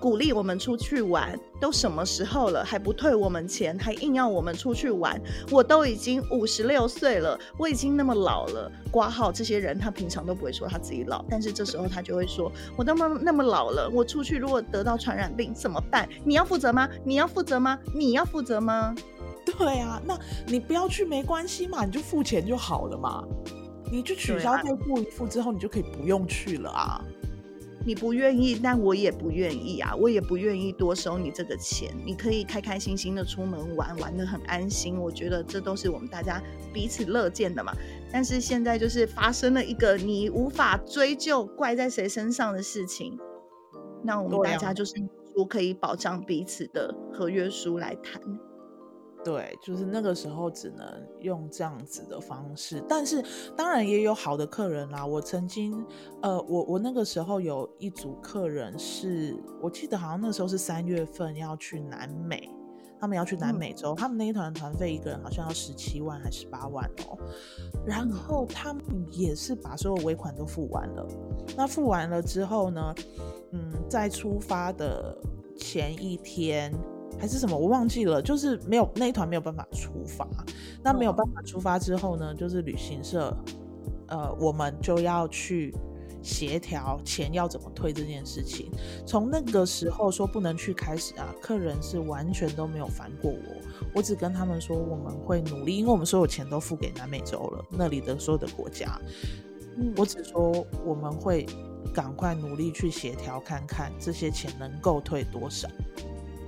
[0.00, 5.20] 鼓励我们出去玩，都什么时候了，还不退我们钱，还硬要我们出去玩。
[5.50, 8.70] 我都已经五十六岁了，我已经那么老了。
[8.90, 16.08] 挂号这些人，他平常都不会说他自己老，但是这时候他就会说：“我那么那么老了，我出去如果得到传染病怎么办？
[16.24, 16.88] 你要负责吗？
[17.04, 17.78] 你要负责吗？
[17.94, 18.94] 你要负责吗？”
[19.44, 23.24] 对啊，那你不要去没关系嘛，你就付钱就好了嘛，
[23.90, 27.00] 你就取消退付一付之后，你就可以不用去了啊。
[27.86, 29.94] 你不愿意，但我也不愿意啊！
[29.94, 31.94] 我也不愿意多收你这个钱。
[32.04, 34.98] 你可以开开心心的出门玩，玩的很安心。
[34.98, 37.72] 我觉得这都是我们大家彼此乐见的嘛。
[38.10, 43.16] 但是现在就是发生了一个你无法追究、怪在谁身上的事情，
[44.02, 44.92] 那我们大家就是
[45.36, 48.20] 说可以保障彼此的合约书来谈。
[49.26, 50.86] 对，就是那个时候只能
[51.18, 53.20] 用这样子的方式，但是
[53.56, 55.04] 当然也有好的客人啦。
[55.04, 55.84] 我曾经，
[56.22, 62.48] 呃，我我那个时候有一组客人是，我记得好像那时候是三月份要去南美，
[63.00, 67.18] 他们要去南美洲，嗯、他们那一团团费一个人好像要十七万还是十八万哦。
[67.84, 71.04] 然后他们也是把所有尾款都付完了，
[71.56, 72.94] 那付完了之后呢，
[73.50, 75.18] 嗯，在出发的
[75.56, 76.72] 前一天。
[77.18, 80.26] 还是什么，我忘记了，就是没有那一团没有办法出发。
[80.82, 83.36] 那没有办法出发之后呢，就是旅行社，
[84.08, 85.74] 呃，我们就要去
[86.22, 88.70] 协调钱要怎么退这件事情。
[89.06, 93.38] 从那个时候说不能去开始啊，客人是完全都没有烦过我。
[93.94, 99.00] 我只跟他们说我们会努力，因为我们所有钱都付给南美洲了，那里的所有的国家。
[99.78, 101.46] 嗯，我只说我们会
[101.92, 105.68] 赶快努力去协调，看看这些钱能够退多少。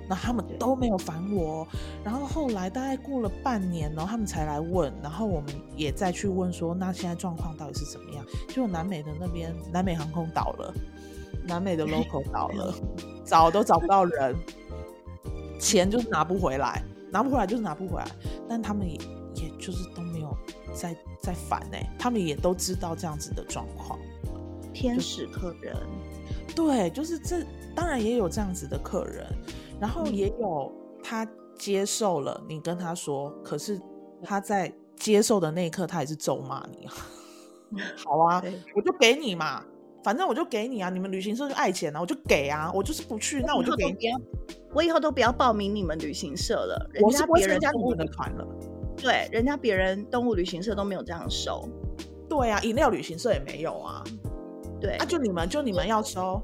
[0.08, 1.68] 那他们都没有烦我，
[2.02, 8.24] 然后后来大概过了半年，然后他们才来问，然后我们也再去问说，那现在状况到底是怎么样？
[8.48, 10.72] 就南美的那边，南美航空倒了，
[11.44, 12.74] 南美的 local 倒了，
[13.22, 14.34] 找都找不到人，
[15.60, 18.08] 钱就是拿不回来，拿不回来就是拿不回来，
[18.48, 18.94] 但他们也
[19.34, 20.34] 也就是都没有
[20.72, 23.98] 再再烦呢，他们也都知道这样子的状况，
[24.72, 25.76] 天使客人，
[26.56, 27.44] 对，就是这，
[27.74, 29.26] 当然也有这样子的客人。
[29.80, 33.80] 然后也有他接受了你跟他说，可是
[34.22, 36.86] 他在接受的那一刻，他也是咒骂你。
[38.04, 38.42] 好啊，
[38.74, 39.62] 我就给你嘛，
[40.02, 43.96] 反正我就给你啊，你们旅行社就爱钱啊，我就给啊，我就是不去，那我就给你。
[44.74, 48.46] 我以后都不要报名你们旅行社了，人家别人家你们的团了。
[48.96, 51.68] 对，人家别人动物旅行社都没有这样收。
[52.28, 54.02] 对啊，饮料旅行社也没有啊。
[54.80, 56.42] 对，啊，就你们就你们要收。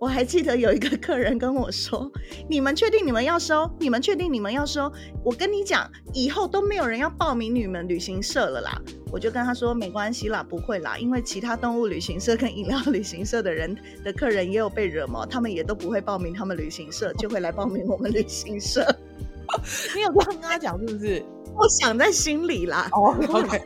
[0.00, 2.10] 我还记得有一个客人跟我说
[2.48, 3.70] ：“你们确定你们要收？
[3.78, 4.90] 你们确定你们要收？
[5.22, 8.80] 我跟你讲，以后都没有人要报名你们旅行社了啦。”
[9.12, 18.82] 我就跟他说：“没关系啦，不会啦，因为其他动物旅行社跟饮料旅行社的人的客人也有被惹毛，他们也都不会报名他们旅行社，就会来报名我们旅行社。
[19.94, 21.22] ”你有这样跟他讲是不是？
[21.54, 22.88] 我想在心里啦。
[22.92, 23.60] 哦、oh,，OK。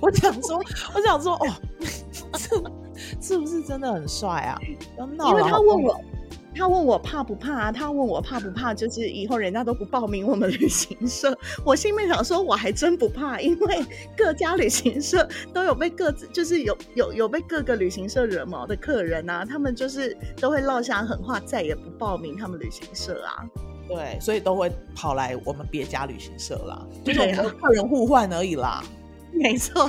[0.00, 0.62] 我想说，
[0.94, 2.70] 我想说，哦。
[3.30, 4.58] 是不是真的很帅啊？
[4.98, 6.00] 因为他问我。
[6.52, 7.72] 他问我怕不怕啊？
[7.72, 8.74] 他问我怕不怕？
[8.74, 13.84] 就是以后人家都不报名我们旅行社， 我心里面想说，我还真不怕，因为
[14.16, 23.46] 各家旅行社都有被各自，就是有有有被各个旅行社惹毛的客人啊，他们就是都会落下狠话，再也不报名他们旅行社啊。
[23.86, 28.82] 对，所以都会跑来我们别家旅行社啦，就是我们客人互换而已啦。
[29.32, 29.88] 没错，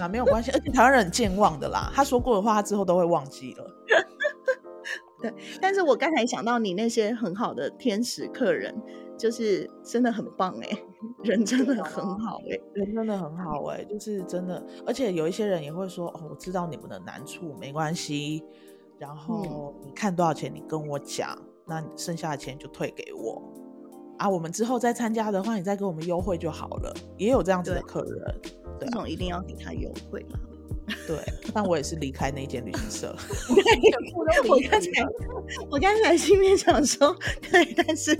[0.00, 3.76] 啊，没有关系，而且台湾人很健忘的啦，他说过的话，他之后都会忘记了。
[5.22, 8.74] 对，但是我刚才想到你那些很好的天使客人，
[9.16, 10.68] 就是真的很棒哎，
[11.22, 18.42] 人真的很好哎，人真的很好哎，就是真的，而且有一些人也会说哦，我知道你们的难处，没关系，
[18.98, 23.40] 然后你看多少钱，你跟我讲，那剩下的钱就退给我。
[24.18, 28.40] 啊，我们之后再参加的话，你再给我们优惠就好了，也有这样子的客人，
[28.86, 30.38] 这种一定要给他优惠嘛。
[31.06, 31.16] 对，
[31.54, 33.16] 但我也是离开那间旅行社。
[34.48, 34.88] 我刚才，
[35.70, 37.16] 我刚才心里想说，
[37.50, 38.18] 对，但是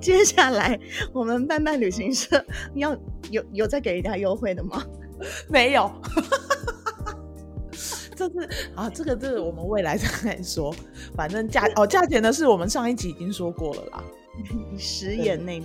[0.00, 0.78] 接下来
[1.12, 2.44] 我们伴伴旅行社
[2.74, 2.96] 要
[3.30, 4.84] 有有在给人家优惠的吗？
[5.48, 5.90] 没有，
[8.14, 10.72] 这是啊，这个这个我们未来再来说。
[11.16, 14.04] 反正价哦，价钱呢是我们上一集已经说过了啦，
[14.76, 15.60] 食言内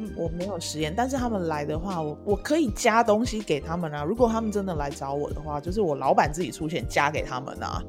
[0.00, 0.12] 明。
[0.16, 4.02] 我没有实验，但是他们来的话，我我可以加东西给他们啊。
[4.02, 7.82] 如果他们真的来找我的话，就是我老板自己出钱加给他们啊。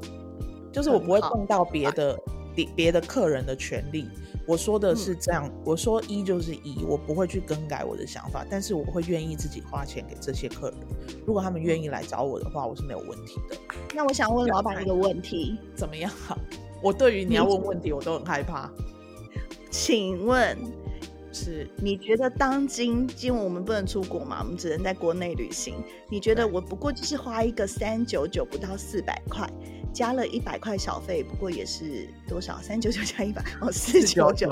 [0.71, 2.17] 就是我不会动到别的
[2.55, 4.07] 别别的客人的权利。
[4.47, 10.79] 我说的是这样，我说一就是一，我不会去更改我的想法，但是我会愿意自己花钱给这些客人。
[11.25, 13.55] 如果他们愿意来找我的话，我是没有问题的。
[13.93, 16.11] 那我想问老板一个问题，怎么样？
[16.81, 18.69] 我对于你要问问题，我都很害怕。
[19.69, 20.57] 请问？
[21.33, 25.75] 是，你觉得当今，因为我们不能出国嘛，我们只能在国内旅行。
[26.09, 29.49] 你觉得我不过就是花一个三九九，不到四百块，
[29.93, 32.57] 加了一百块小费，不过也是多少？
[32.61, 34.49] 三九九加一百，哦， 四九九，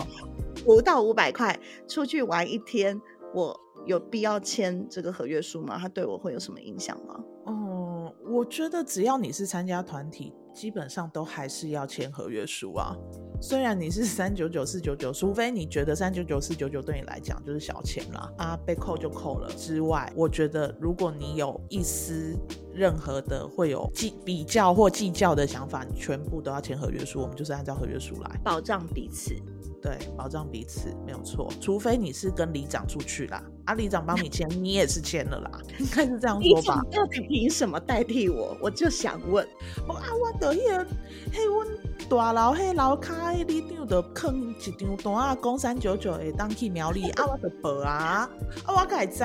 [0.64, 3.00] 不到五百块，出去玩一天，
[3.34, 5.78] 我有必要签这个合约书吗？
[5.78, 7.20] 它对我会有什么影响吗？
[7.48, 12.94] 嗯，我觉得只要你是参加团体，基本上都还是要签合约书啊。
[13.42, 22.38] 虽然你是三九九四九九，除非你觉得三九九四九九对你来讲就是小钱啦，啊，被扣就扣了之外，我觉得如果你有一丝
[22.74, 29.34] 任何的会有计比较或计较的想法，你全部都要签合约书，我们就是按照合约书来保障彼此。
[29.82, 36.82] 对，保障彼此没有错，除非你是跟里长出去啦，啊，里长帮你签，你也是签了啦，应该是这样说吧？
[36.92, 38.58] 到底凭什么代替我？
[38.62, 39.48] 我就想问，
[39.88, 40.86] 我啊，我的迄个，
[41.32, 41.68] 嘿，阮
[42.10, 48.30] 大楼迄楼卡里长的坑一张单啊，讲三九九会当去苗栗，啊，我就报啊，
[48.66, 49.24] 啊，我该知。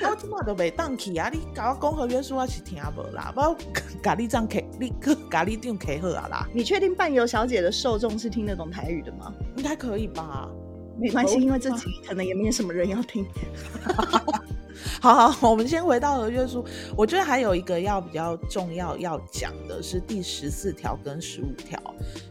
[0.00, 1.28] 我怎么都没当去啊！
[1.32, 3.32] 你搞我讲合约书，我是听无啦。
[3.36, 3.56] 我
[4.02, 6.48] 咖喱酱客，你个咖喱酱客好啊啦。
[6.54, 9.32] 你确定伴游小姐的受众是听得懂台语的吗？
[9.56, 10.48] 应该可以吧？
[10.98, 13.24] 没关系，因为这集可能也没有什么人要听。
[15.00, 16.64] 好好，我们先回到合约书。
[16.96, 21.80] 我觉得还有一个要比较重要要讲的是第十四条跟十五条。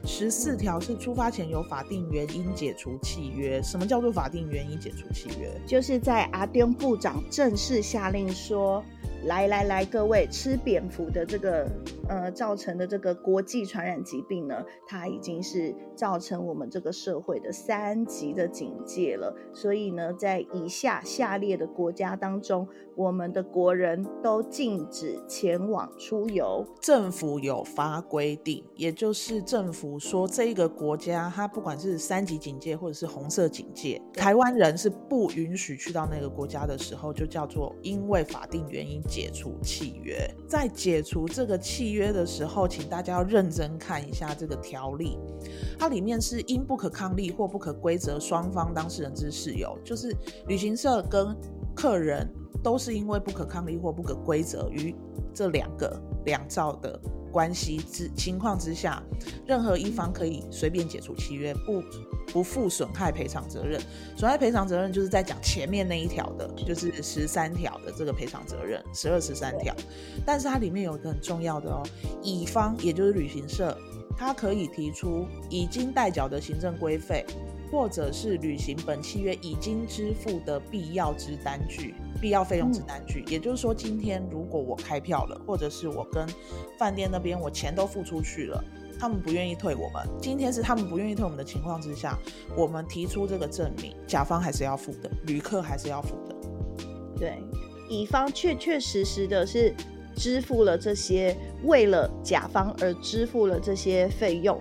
[0.05, 3.61] 十四条是出发前有法定原因解除契约。
[3.63, 5.49] 什么叫做法定原因解除契约？
[5.65, 8.83] 就是在阿丁部长正式下令说。
[9.23, 11.67] 来来来，各位，吃蝙蝠的这个
[12.07, 19.35] 呃造成的这个国际传染疾病呢，它已经是造成我们这个社会的三级的警戒了。
[19.53, 22.65] 所以呢，在以下下列的国家当中，
[22.95, 26.65] 我们的国人都禁止前往出游。
[26.79, 39.01] 政府有发规定，也就是政府说这一个国家它不管是三级警戒或者是红色警戒，台湾人是不允许去到那个国家的时候，就叫做因为法定原因。
[39.17, 45.17] 解除契约，在解除这个契约的时候，请大家要认真看一下这个条例，
[45.79, 50.15] 它里面是因不可抗力或不可归责双方当事人之事由，就是
[50.45, 51.35] 旅行社跟
[51.75, 54.93] 客人都是因为不可抗力或不可归责于
[55.33, 57.01] 这两个两造的
[57.31, 59.01] 关系之情况之下，
[59.45, 61.83] 任何一方可以随便解除契约，不
[62.31, 63.79] 不负损害赔偿责任。
[64.15, 69.75] 损害赔偿责任就是在讲前面那一条的，就是十三条的这个赔偿责任，十二十三条。
[70.25, 71.83] 但是它里面有一个很重要的哦，
[72.21, 73.77] 乙方也就是旅行社，
[74.17, 77.25] 它可以提出已经代缴的行政规费，
[77.71, 81.93] 或者是履行本契约已经支付的必要之单据。
[82.19, 86.27] 必要费用之单据，也就是说，今天如果我开票了，或者是我跟
[86.79, 88.63] 饭店那边我钱都付出去了，
[88.99, 92.17] 他们不愿意退我们，今天是他们不愿意退我们的情况之下，
[92.55, 96.35] 我们提出这个证明，甲方还是要付的，旅客还是要付的。
[97.19, 97.37] 对，
[97.87, 99.75] 乙方确确实实的是
[100.15, 104.59] 支付了这些，为了甲方而支付了这些费用，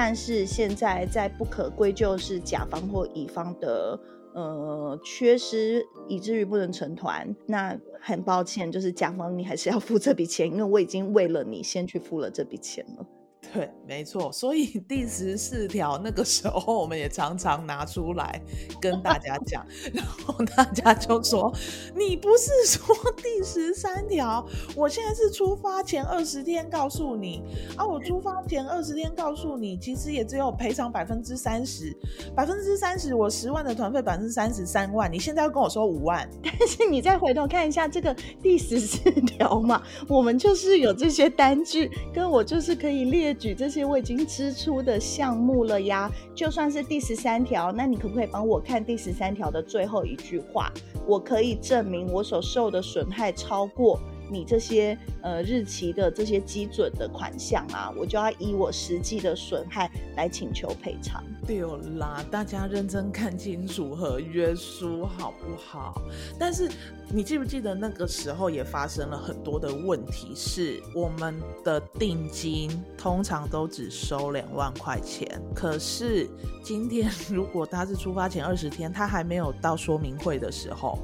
[0.00, 3.98] 但是现在在不可归咎是甲方或乙方的
[4.32, 7.34] 呃缺失，以至于不能成团。
[7.46, 13.04] 那很抱歉，就是甲方你还是要付这笔钱，因为我已经为了你先去付了这笔钱了。
[13.52, 18.42] 对，没错，所以第十四条那个时候，我们也常常拿出来
[18.80, 21.50] 跟大家讲，然后大家就说
[21.96, 24.46] ：“你不是说第十三条？
[24.76, 27.42] 我现在是出发前二十天告诉你
[27.76, 31.96] 啊，我出发前二十天告诉你，其实也只有赔偿百分之三十，
[32.36, 50.72] 百分之三十，我十万的团费百分之三十三万，你现在要跟我说五万，但是你再回头看一下这个第十四条嘛，我们就是有这些单据，跟我就是可以列列。”举这些我已经支出的项目了呀，就算是第十三条，那你可不可以帮我看第十三条的最后一句话？
[51.06, 54.00] 我可以证明我所受的损害超过。
[54.30, 61.22] 你这些呃日期的这些基准的款项啊，我就要以我实际的损害来请求赔偿。
[61.46, 61.62] 对
[61.96, 66.00] 啦，大家认真看清楚合约书好不好？
[66.38, 66.70] 但是
[67.10, 76.28] 你记不记得那个时候也发生了很多的问题，是我们的定金通常都只收两万块钱，可是
[76.62, 80.98] 今天 如果他是出发前二十天，他还没有到说明会的时候，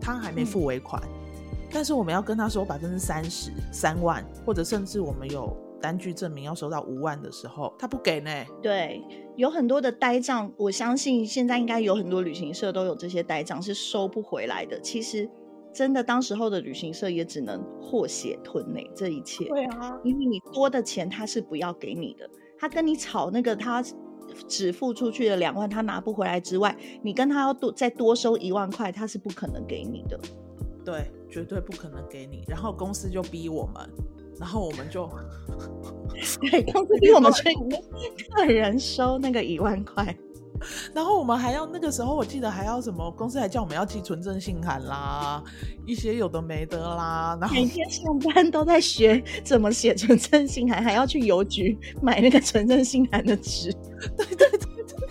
[0.00, 1.02] 他还没付尾款。
[1.04, 1.19] 嗯
[1.72, 8.30] 但是我们要跟他收百分之三十三万，或者甚至我们有单据证明要收到五万的时候，他不给呢？
[8.60, 9.02] 对，
[9.36, 14.78] 有很多的呆账，我相信现在应该有很多旅行社都有这些呆账是收不回来的。
[14.80, 15.30] 其实，
[15.72, 19.44] 真的当时候的旅行社也只能祸血吞呢，这一切。
[19.44, 23.82] 对啊，因为你多的钱他是不要给你的，他跟你吵那个他
[24.46, 30.20] 只付出去的两万他拿不回来之外，你跟他要多再多收一万块，他是不可能给你的。
[30.84, 32.44] 对，绝对不可能给你。
[32.48, 33.88] 然后公司就逼我们，
[34.38, 35.08] 然后我们就，
[36.50, 37.42] 对，公司逼我们去
[38.34, 40.16] 个人收那个一万块。
[40.92, 43.10] 然后我们还要那个时候，我记得还要什么？
[43.12, 45.42] 公司还叫我们要寄存证信函啦，
[45.86, 47.34] 一些有的没的啦。
[47.40, 53.72] 然后每天上班都在学怎么写存证信函，还要去邮局买那个存证信函的纸。
[54.18, 55.08] 对对对对，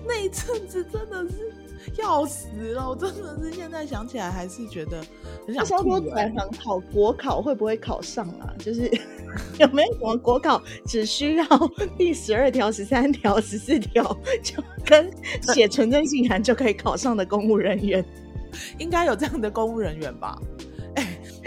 [0.08, 1.52] 那一阵子真的是。
[1.98, 2.88] 要死了！
[2.88, 5.02] 我真的是现在想起来还是觉得
[5.46, 5.90] 很想吐。
[5.90, 8.52] 说转行考国考会不会考上啊？
[8.58, 8.90] 就是
[9.58, 11.44] 有没有什么国考只需要
[11.98, 14.04] 第十二条、十三条、十四条
[14.42, 15.10] 就跟
[15.54, 18.04] 写纯真信函就可以考上的公务人员？
[18.78, 20.38] 应该有这样的公务人员吧？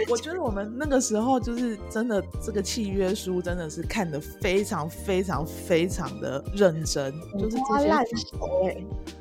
[0.08, 8.76] 我觉得我们那个时候就是真的这个契约书真的是看得非常非常非常的认真，就是这些烂熟哎。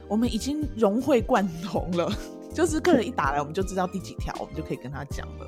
[0.07, 2.11] 我们已经融会贯通了，
[2.53, 5.47] 就是客人一打来，我们就知道第几条，我们就可以跟他讲了。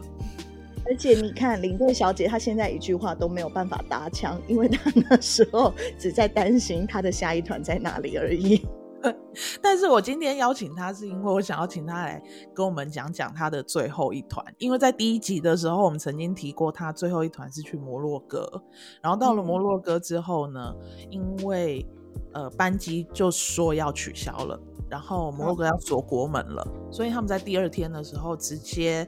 [0.90, 8.66] 而且你看，领队小姐她现在一句话都没有办法搭腔，因为她那时候只在担心她的下一团在哪里而已。
[9.62, 12.22] 但是我今天邀请他，是因为我想要请他来
[12.54, 18.50] 跟我们讲讲他的最后一团，因为在第一集的时候，我们曾经提过他最后一团是去摩洛哥，
[19.02, 21.86] 然后到了摩洛哥之后呢，嗯、因为。
[22.34, 29.08] 呃，班机就说要取消了，然后摩洛哥要锁国门了，所以他们在第二天的时候直接，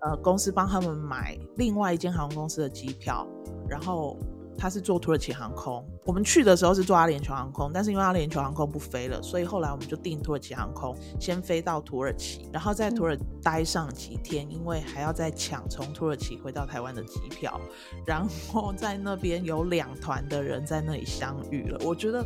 [0.00, 3.26] 呃，公司帮他们买另外一间航空公司的机票，
[3.68, 4.16] 然后
[4.60, 17.58] 他是坐土耳其航空，我们去的时候是坐阿联酋航空，但是因为阿联酋航空不飞了，所以后来我们就订土耳其航空，先飞到土耳其，然后在土耳待上几天，因为还要再抢从土耳其回到台湾的机票，
[18.04, 22.22] 然后在那边有两团的人在那里相遇了，我觉得。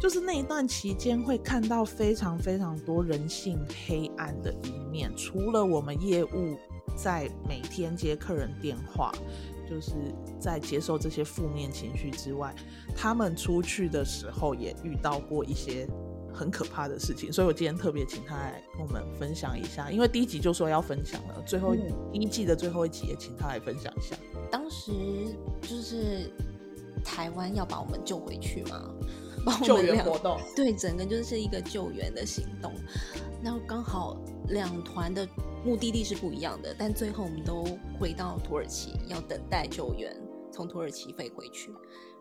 [0.00, 5.14] 就是那一段期间，会看到非常非常多人性黑暗的一面。
[5.14, 6.56] 除了我们业务
[6.96, 9.12] 在每天接客人电话，
[9.72, 9.92] 就是
[10.38, 12.54] 在接受这些负面情绪之外，
[12.94, 15.88] 他们出去的时候也遇到过一些
[16.30, 17.32] 很可怕的事情。
[17.32, 21.74] 所以我今天特别请他来跟我们分享一下，因为第一集就说要分享了，最后
[22.12, 24.14] 第一季的最后一集也请他来分享一下。
[24.50, 24.92] 当时
[25.62, 26.30] 就是
[27.02, 28.94] 台湾要把我们救回去吗？
[29.64, 32.70] 救援活动，对，整个就是一个救援的行动。
[33.42, 35.26] 然后刚好两团的
[35.64, 37.64] 目的地是不一样的，但最后我们都
[37.98, 40.14] 回到土耳其，要等待救援
[40.50, 41.72] 从土耳其飞回去。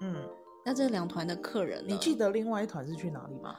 [0.01, 0.15] 嗯，
[0.65, 3.55] 那这两团的客人，你记得另外一团是去哪里吗？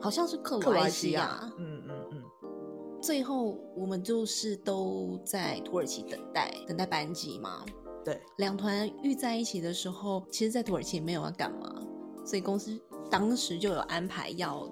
[0.00, 1.40] 好像是克罗埃西亚。
[1.58, 2.22] 嗯嗯嗯。
[3.00, 7.64] 最后我们就是都在土耳其等待，等待班机嘛。
[8.04, 11.74] 对，两团遇在一起的时候，其实，在土耳其也没有要干嘛。
[12.24, 12.78] 所以公司
[13.10, 14.68] 当时就有安排要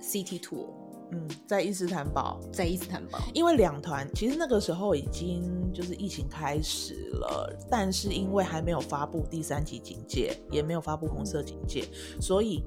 [0.00, 0.68] City Tour，
[1.10, 5.42] 嗯，在伊斯坦堡，在伊斯坦堡，因为两团其实那个时候已经
[5.72, 11.84] 就是疫情开始了，但是因为还没有发布第三级警戒，也没有发布红色警戒，
[12.20, 12.62] 所以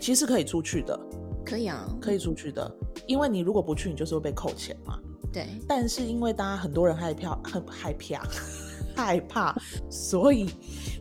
[0.00, 0.98] 其实可以出去的，
[1.44, 2.70] 可以啊，可以出去的，
[3.06, 4.98] 因为你如果不去，你就是会被扣钱嘛。
[5.32, 8.26] 对，但是因为大家很多人害怕，很害怕，
[8.96, 9.54] 害怕，
[9.90, 10.50] 所以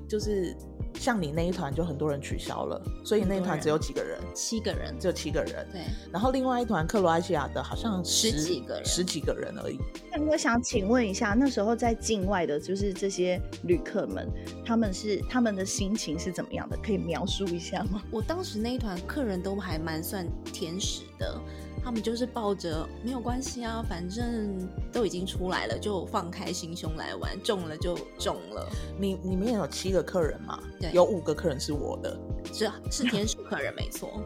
[0.10, 0.56] 就是。
[0.98, 5.68] 像你那一团就很多人取消了，所以那一团只有几个人，七个人，只有七个人。
[5.72, 5.82] 对，
[6.12, 9.78] 然后另外一团克罗埃西亚的好像十,十几个人，十几个人而已。
[10.12, 14.28] 那我想请问一下，那时候在境外的，就是这些旅客们，
[14.66, 16.78] 他们是他们的心情是怎么样的？
[16.82, 18.02] 可以描述一下吗？
[18.10, 21.40] 我当时那一团客人都还蛮算天使的。
[21.86, 24.58] 他们就是抱着没有关系啊，反正
[24.92, 28.68] 都已经出来了，就放开心胸来玩，中了就中了。
[28.98, 30.60] 你里面有七个客人嘛？
[30.82, 32.20] 对，有五个客人是我的，
[32.52, 34.20] 是是天使客人没错。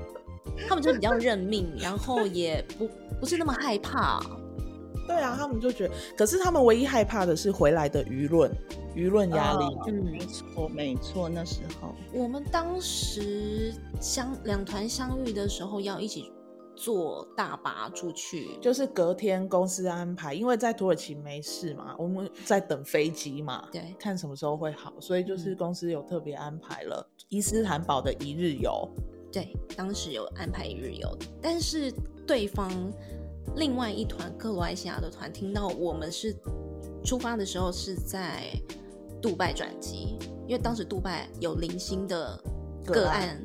[0.70, 2.89] 他们就比较认命，然后也不
[3.20, 4.22] 不是那么害怕。
[5.05, 8.49] 对啊，他们就觉得，可是他们唯一害怕的是回来的舆论，
[8.95, 9.66] 舆论压力。
[9.86, 11.28] 嗯，没错没错。
[11.28, 16.32] 那时候我们当时相两团相遇的时候要一起。
[16.80, 28.90] 坐大巴出去，就是隔天公司安排，因为在土耳其没事嘛，我们在等飞机嘛，对，看什么时候会好，所以就是公司有特别安排了伊斯坦堡的一日游。
[29.30, 31.92] 对，当时有安排一日游，但是
[32.26, 32.72] 对方
[33.58, 36.34] 另外一团克罗埃西亚的团听到我们是
[37.04, 38.54] 出发的时候是在
[39.22, 40.18] 杜拜转机，
[40.48, 42.42] 因为当时杜拜有零星的
[42.86, 43.38] 个案。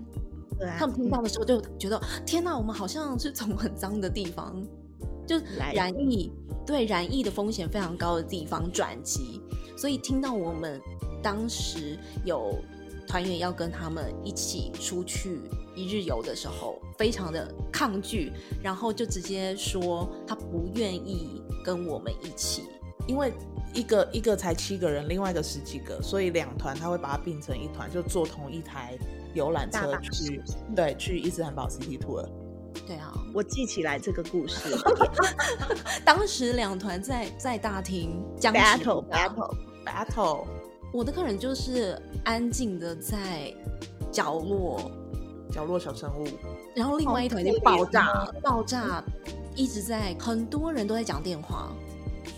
[0.58, 4.62] 对啊，他们听到的时候就觉得，天哪，我们好像是从很脏的地方，
[5.26, 5.36] 就
[5.74, 6.32] 染疫，
[6.66, 9.40] 对染疫的风险非常高的地方转机，
[9.76, 10.80] 所以听到我们
[11.22, 12.54] 当时有
[13.06, 15.40] 团员要跟他们一起出去
[15.74, 18.32] 一日游的时候，非常的抗拒，
[18.62, 22.64] 然后就直接说他不愿意跟我们一起，
[23.06, 23.32] 因为
[23.74, 28.96] 一个一个才七个人，另外一个十几个，所以两团他会把它并成一团，就坐同一台。
[29.34, 30.42] 游览车去，
[30.74, 32.26] 对，去伊斯坦堡 City Tour。
[32.86, 34.76] 对啊，我记起来这个故事。
[36.04, 39.54] 当时两团在在大厅 battle battle
[39.84, 40.44] battle，
[40.92, 43.54] 我的客人就是安静的在
[44.10, 44.90] 角落，
[45.50, 46.26] 角落小生物。
[46.74, 49.02] 然后另外一团就爆炸，爆炸，
[49.54, 51.72] 一直在，很多人都在讲电话，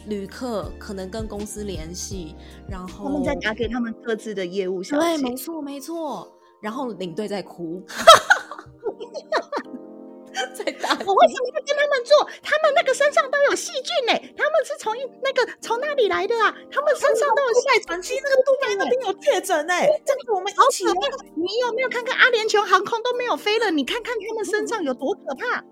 [0.07, 2.36] 旅客可能跟公司联系，
[2.68, 5.03] 然后他们在打给他们各自的业务小姐。
[5.03, 6.30] 对，没错，没错。
[6.61, 7.82] 然后领队在哭，
[10.54, 10.90] 在打。
[11.04, 12.28] 我为什么要跟他们做？
[12.42, 14.12] 他们那个身上都有细菌呢。
[14.36, 16.52] 他们是从那个从哪里来的啊？
[16.70, 18.02] 他们身上都有细菌。
[18.02, 20.84] 其实那个杜拜那边有确诊哎，这个我们一起。
[21.34, 23.70] 你有没有看看阿联酋航空都没有飞了？
[23.70, 25.64] 你看看他们身上有多可怕啊！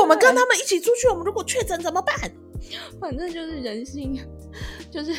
[0.00, 2.14] 我们跟他们一起出去，我们如果确诊怎么办？
[3.00, 4.18] 反正就是人性，
[4.90, 5.14] 就是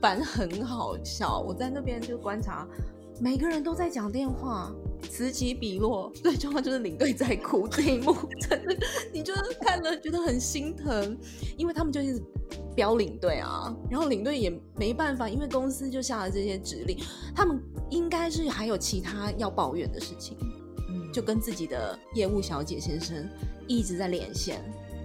[0.00, 1.40] 反正很好笑。
[1.40, 2.66] 我在那边就观察。
[3.20, 4.74] 每个人都在讲电话，
[5.10, 6.10] 此起彼落。
[6.22, 8.74] 最重要就是领队在哭这一幕， 真的，
[9.12, 11.16] 你就是看了觉得很心疼，
[11.58, 12.22] 因为他们就一直
[12.74, 16.96] 飙领队啊，然后领队也没办法，因为公司就下了这些指令，
[17.34, 20.38] 他们应该是还有其他要抱怨的事情，
[20.88, 23.28] 嗯，就跟自己的业务小姐先生
[23.66, 24.62] 一直在连线。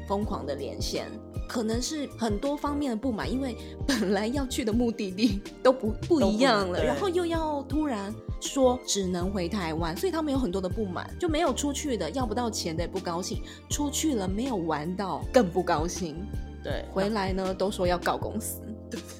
[0.07, 1.07] 疯狂的连线，
[1.47, 16.15] 可能是很多方面的不满，因为本来要去的目的地都不不一样了，然后又要突然说只能回台湾，所以他们有很多的不满，就没有出去的要不到钱的也不高兴，出去了没有玩到更不高兴，
[16.63, 18.61] 对，回来呢都说要告公司，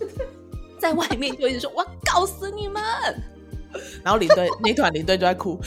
[0.80, 2.82] 在外面就一直说我要告死你们。
[4.04, 5.60] 然后领队那团领队就在哭，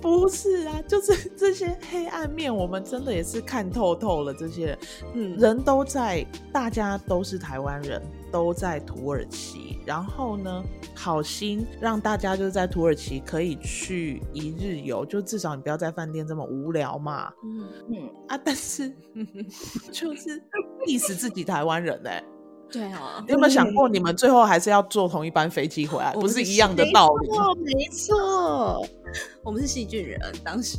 [0.00, 4.32] 不是啊，就是这些黑暗面，我们真的也是看透透了。
[4.34, 4.78] 这些人，
[5.14, 9.78] 嗯，人都在，大家都是台湾人，都在土耳其。
[9.84, 10.62] 然后呢，
[10.94, 17.32] 好心让大家就是在土耳其可以去一日游，就至少你不要在饭店这么无聊嘛。
[17.44, 18.88] 嗯嗯啊，但是
[19.92, 20.40] 就是
[20.86, 22.24] 意思自己台湾人哎、欸。
[22.72, 27.28] 对啊，你有没有想过，你们最后还是要坐同一班飞机回来，不是一样的道理？
[27.28, 28.86] 没错，没错，
[29.44, 30.78] 我们是细菌人，当时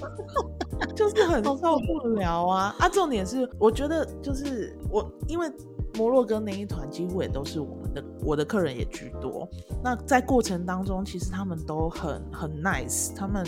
[0.94, 2.76] 就是很受不了啊！
[2.78, 5.50] 啊，重点是，我觉得就是我，因为
[5.96, 9.48] 摩洛哥那一团几乎也都是我们的，我的客人也居多。
[9.82, 13.42] 那在过程当中，其实他们都很很 nice，他们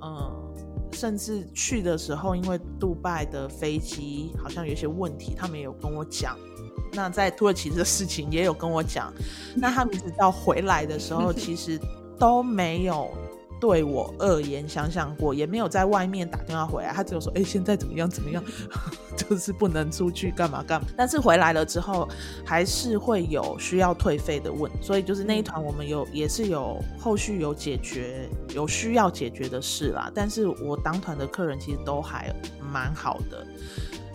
[0.00, 0.32] 嗯、呃，
[0.92, 6.36] 甚至去的时候，因为杜拜的飞机好像有些问题，他们也有跟我讲。
[6.92, 9.12] 那在土耳其的事情也有跟我讲，
[9.56, 11.80] 那他们直到回来的时候， 其实
[12.18, 13.10] 都没有
[13.60, 18.10] 对我恶言相向过，也没有在外面打电话回来，他只有说：“哎，现在怎么样？
[18.10, 18.44] 怎么样？
[19.16, 22.08] 就是不能出去干嘛干嘛。”但是回来了之后，
[22.44, 30.10] 还是会有需要退费的问，所以就是那一团我们有也是有后续有解决有需要解决的事啦。
[30.14, 32.34] 但是我当团的客人其实都还
[32.72, 33.46] 蛮好的。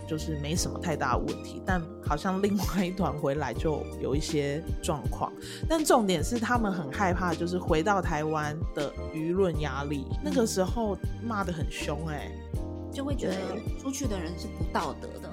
[0.08, 5.30] 就是没什么太大的问题，但好像另外一团回来就有一些状况。
[5.68, 10.06] 但重点是他们很害怕，就是回到台湾的舆论压力。
[10.24, 12.32] 那个时候骂的很凶，哎，
[12.90, 13.34] 就会觉得
[13.78, 15.30] 出去的人是不道德的，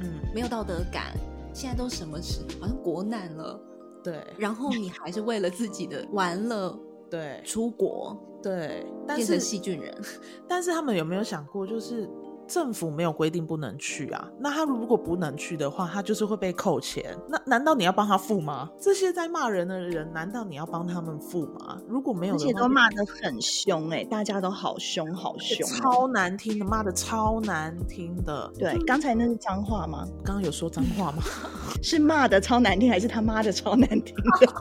[0.00, 1.14] 嗯，没有道德感。
[1.54, 3.58] 现在都什么事，好像国难了，
[4.04, 4.22] 对。
[4.36, 6.78] 然后你还是为了自己的玩乐，
[7.10, 9.92] 对，出国，对，但是细菌人。
[10.46, 12.06] 但是他们有没有想过，就是？
[12.50, 17.16] 政府没有规定不能去啊，那他如果不能去的话，他就是会被扣钱。
[17.28, 18.68] 那难道你要帮他付吗？
[18.80, 21.78] 这些在骂人的人，难道你要帮他们付吗？
[21.86, 28.52] 如果没有而且都骂得很凶哎、欸，大家都好凶好凶，超难听的，骂的超难听的。
[28.58, 30.04] 对，刚才那是脏话吗？
[30.24, 31.22] 刚刚有说脏话吗？
[31.82, 34.52] 是骂的超难听，还是他妈的超难听的？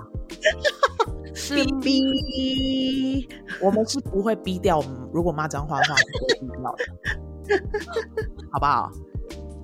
[1.34, 3.28] 是逼，
[3.62, 4.84] 我们是不会逼掉。
[5.14, 6.78] 如果骂脏话的话，是不会逼掉的。
[8.52, 8.91] 好不好？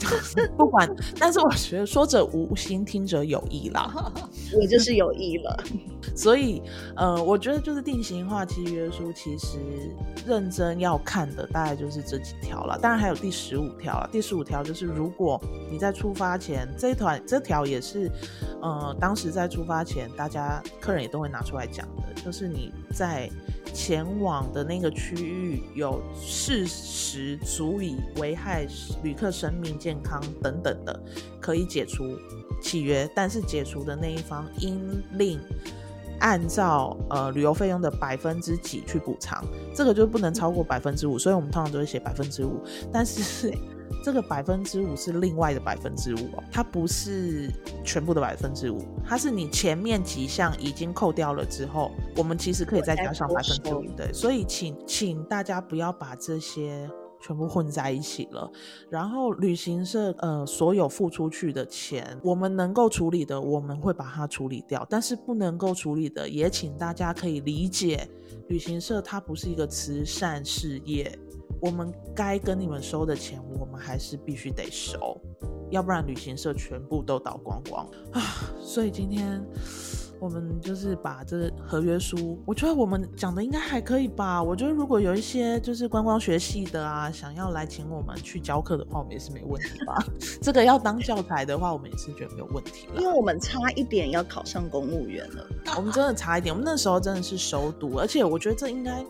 [0.55, 3.91] 不管，但是我觉得说者无心，听者有意啦。
[4.53, 5.63] 我就是有意了，
[6.15, 6.61] 所以
[6.95, 9.57] 呃，我觉得就是定型化契约书，其实
[10.27, 12.77] 认真要看的大概就是这几条了。
[12.77, 14.07] 当然还有第十五条了。
[14.11, 18.11] 第十五条就是，如果你在出发前这一团这条也是
[18.61, 23.27] 呃，当时在出发前，大家客人也都会拿出来讲的，就是你在。
[23.75, 28.65] 前往的那个区域有事实足以危害
[29.03, 30.97] 旅客生命健康等等的，
[31.41, 32.17] 可以解除
[32.61, 35.37] 契约，但是解除的那一方应另
[36.21, 39.43] 按照呃旅游费用的百分之几去补偿，
[39.75, 42.63] 这个就不能超过百分之五，所以我们通常都会写百分之五，
[42.93, 43.53] 但是。
[44.03, 47.51] 这个百分之五是另外的百分之五哦，它不是
[47.83, 53.83] 全部的百分之五，它是你前面几项已经扣掉了之后，我们其实可以再加上百分之五。
[53.97, 58.51] 对，所以请请大家不要把这些全部混在一起了。
[58.89, 68.07] 然后旅行社呃所有付出去的钱，我们能够处理的，我们会把它处理掉，但是不能够处理的，也请大家可以理解，
[68.49, 71.17] 旅行社它不是一个慈善事业。
[71.61, 75.19] 我们该跟你们收的钱，我们还是必须得收，
[75.69, 78.21] 要不然旅行社全部都倒光光啊！
[78.59, 79.43] 所以今天。
[80.25, 84.41] 我们就是把这个合约书，我觉得我们讲的应该还可以吧。
[84.41, 90.03] 我觉得如果有一些就是观光学系的啊，想要来请我们去教课的话，我们也是没问题吧。
[90.41, 92.87] 这个要当教材的话，我们也是觉得没有问题。
[92.97, 95.45] 因为我们差一点要考上公务员了，
[95.77, 96.51] 我们真的差一点。
[96.51, 99.05] 我们那时候真的是熟读，而且我觉得这应该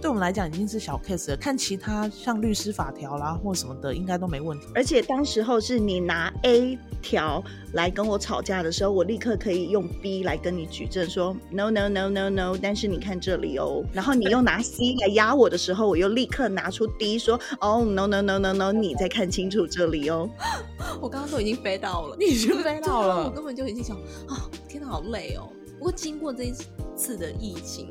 [0.00, 1.36] 对我们来讲已经是小 case 了。
[1.36, 4.68] 看其他像律师法条啦或什么的，应该都没问题。
[4.76, 7.42] 而且当时候是你拿 A 条
[7.72, 10.38] 来跟我吵架的时候，我立刻可以用 B 来。
[10.42, 20.28] 跟你举证说 no no no no no，但是你看这里哦，然后你又拿 C 来压我的时候，我又立刻拿出 D 说哦 no no no no no，你再看清楚这里哦。
[21.00, 23.96] 我刚刚都已经飞到了，你已经飞到了，我根本就已经想
[24.28, 25.48] 啊，天哪，好累哦。
[25.78, 26.52] 不过经过这一
[26.96, 27.88] 次的疫情，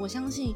[0.00, 0.54] 我相信。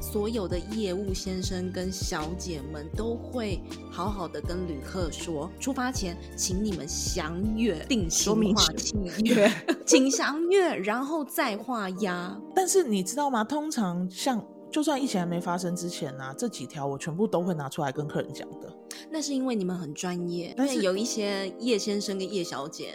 [0.00, 9.52] 所有的业务先生跟小姐们都会好好的跟旅客说，出发前请你们详阅定型化契约，
[9.86, 12.40] 请详阅，然后再画押。
[12.54, 13.44] 但是你知道吗？
[13.44, 18.72] 通常像就算疫情还没发生之前呢、啊，这几条我全部都会拿出来跟客人讲的。
[19.10, 22.94] 那是因为你们很专业，但是有一些叶先生跟叶小姐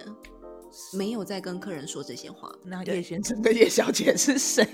[0.93, 2.51] 没有在跟客人说这些话。
[2.63, 4.65] 那叶先生跟叶小姐是谁？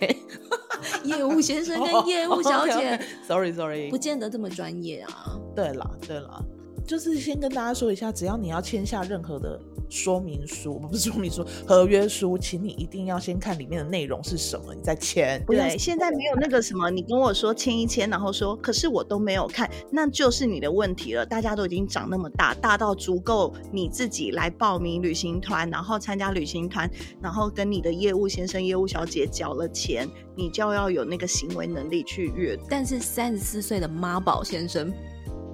[1.04, 2.95] 业务先生跟业务小姐、
[3.28, 5.38] oh，sorry sorry，不见得这么专业啊。
[5.56, 6.43] 对了对了，
[6.89, 9.59] 就是先跟大家说一下，只要你要签下任何的。
[9.91, 15.43] 说明书不是说明书， 合约书，请你一定要先看里面的内容是什么，你再签。
[15.47, 21.25] 对，现在没有那个什么，你跟我说签一签，然后说，可是我都没有看，那就是你的问题了。
[21.25, 32.55] 大家都已经长那么大，大到足够你自己来报名旅行团，然后参加旅行团，然后跟你的业务先生、业务小姐缴了钱，你就要有那个行为能力去阅。
[32.69, 34.93] 但是三十四岁的妈宝先生。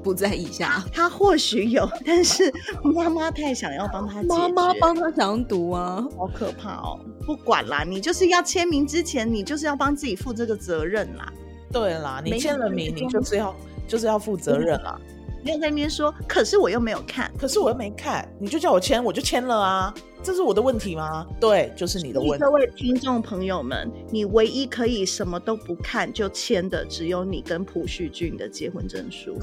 [0.05, 2.53] 不在意下，他或许有， 但是
[2.83, 6.99] 妈妈太想要帮他，妈妈帮他想读啊，好可怕哦！
[7.25, 11.33] 不管啦，你就是要签名之前，你就是要帮自己负这个责任啦。
[11.71, 13.55] 对啦，你签了名，你就是要
[13.87, 15.01] 就是要负责任啦。
[15.43, 19.91] 你要在那边说，可是我又没有看，可是我又没看，你就叫我签，我就签了啊。
[20.23, 21.23] 这是我的问题吗？
[21.39, 22.43] 对，就是你的问题。
[22.43, 29.37] 各位听众朋友们，你唯一可以什么都不看就签的，只有你跟朴叙俊的结婚证书。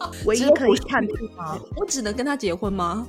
[0.26, 1.58] 唯一可以看的吗？
[1.76, 3.06] 我只能跟他结婚吗？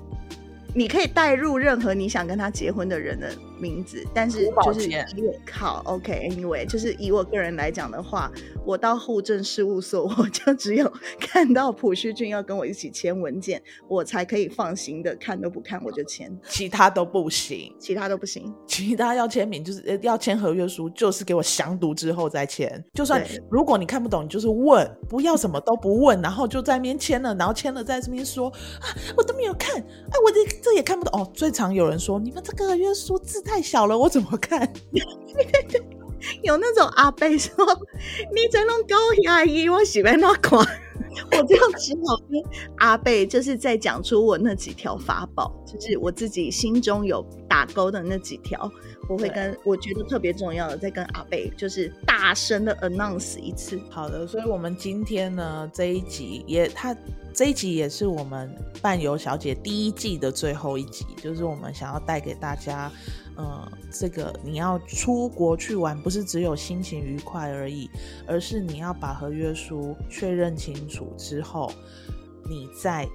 [0.73, 8.31] 你可以带入任何你想跟他结婚的人的名字，但是就是以我靠，OK，Anyway，就是以我个人来讲的话，
[8.65, 22.81] 我到户政事务所， 我就只有看到朴叙俊要跟我一起签文件，我才可以放心的看都不看我就签，其他都不行，其他都不行，其他要签名就是要签合约书，就是给我详读之后再签。
[22.93, 28.87] 就算如果你看不懂，你就是问，不要什么都不问，然后就在那边签了，然后签了在这边说啊，
[29.17, 31.31] 我都没有看，哎，我这这也看不懂哦。
[31.33, 33.43] 最常有人说，你们这个合约书字。
[33.49, 34.71] 太小了，我怎么看？
[36.43, 37.55] 有那种阿伯说
[38.35, 40.63] ：“你这种狗牙医，我喜欢那款。
[41.31, 42.39] ”我这样只好跟
[42.77, 48.71] 阿贝就是在讲出我那几条法宝，就是我自己心中有打勾的那几条，
[49.09, 53.79] 我会跟我觉得特别重要的，再跟阿贝就是大声的 announce 一次。
[53.89, 56.95] 好的，所以我们今天呢这一集也他。
[57.31, 62.91] 这一集也是我们伴游小姐第一季的最后一集，就是我们想要带给大家，
[63.35, 67.89] 呃，这个你要出国去玩，不是只有心情愉快而已，
[68.27, 71.71] 而是你要把合约书确认清楚之后，
[72.49, 73.07] 你在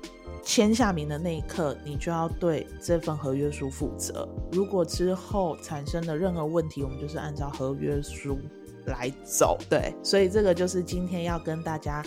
[0.42, 4.28] 签下名的那一刻，你就要对这份合约书负责。
[4.52, 8.38] 如果之后产生的任何问题，我们就是按照合约书
[8.86, 9.58] 来走。
[9.68, 12.04] 对，所以这个就是今天要跟大家。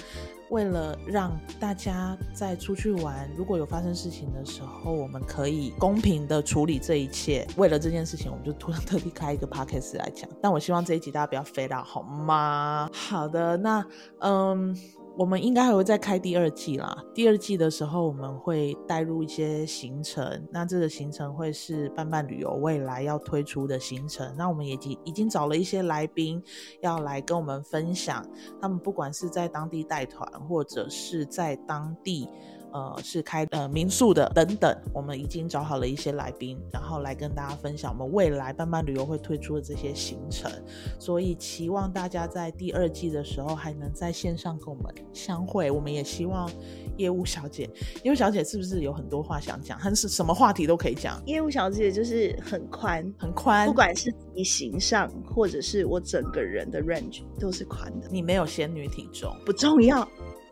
[0.50, 7.48] 为了让大家在出去玩，如果有发生事情的时候，我们可以公平的处理这一切。
[7.58, 10.30] 为了这件事情，我们就突然特地开一个 podcast 来讲。
[10.42, 12.90] 但我希望这一集大家不要飞到，好吗？
[12.94, 13.86] 好的，那
[14.20, 14.76] 嗯。
[15.18, 17.04] 我们应该还会再开第二季啦。
[17.12, 20.48] 第二季的时候，我们会带入一些行程。
[20.52, 24.32] 那这个行程会是伴伴旅游未来要推出的行程。
[24.38, 26.42] 那我们也已经已经找了一些来宾
[26.82, 28.24] 要来跟我们分享，
[28.62, 32.30] 他们不管是在当地带团，或者是在当地。
[32.72, 40.52] 呃，是开呃民宿的等等，我们已经找好了一些来宾，然后来跟大家分享我们未来斑斑旅游会推出的这些行程。
[41.00, 45.72] 所以期望大家在第二季的时候还能在线上跟我们相会。
[45.72, 46.50] 我们也希望
[46.98, 47.70] 业务小姐，
[48.04, 49.78] 业务小姐是不是有很多话想讲？
[49.80, 51.22] 还是什么话题都可以讲？
[51.26, 58.08] 业务小姐就是很宽，很宽，不管是体型上，或者是我整个人的 range 都是宽的。
[58.12, 60.08] 你没有仙女体重，不重要。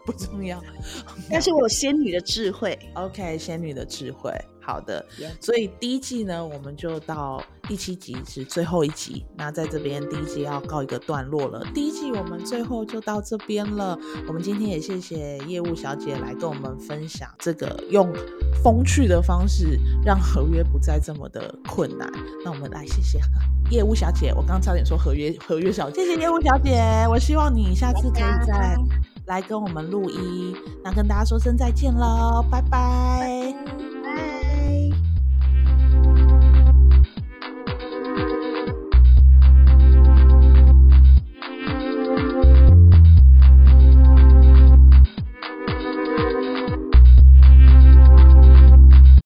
[0.06, 0.62] 不重要，
[1.30, 2.78] 但是我有仙女的智慧。
[2.94, 4.32] OK，仙女的智慧，
[4.62, 5.04] 好的。
[5.42, 9.26] 所以第一季呢，我们就到第七集是最后一集。
[9.36, 11.66] 那在这边第一季要告一个段落了。
[11.74, 13.98] 第一季我们最后就到这边了。
[14.28, 18.14] 我们今天也谢谢业务小姐来跟我们分享这个用
[18.64, 22.08] 风趣的方式让合约不再这么的困难。
[22.44, 23.20] 那我们来谢谢
[23.72, 24.32] 业务小姐。
[24.36, 27.06] 我刚刚差点说合约合约小姐，谢谢业务小姐。
[27.10, 28.76] 我希望你下次可以再。
[29.26, 32.70] 来跟我们录音，那跟大家说声再见喽，拜拜。
[32.70, 33.95] 拜拜。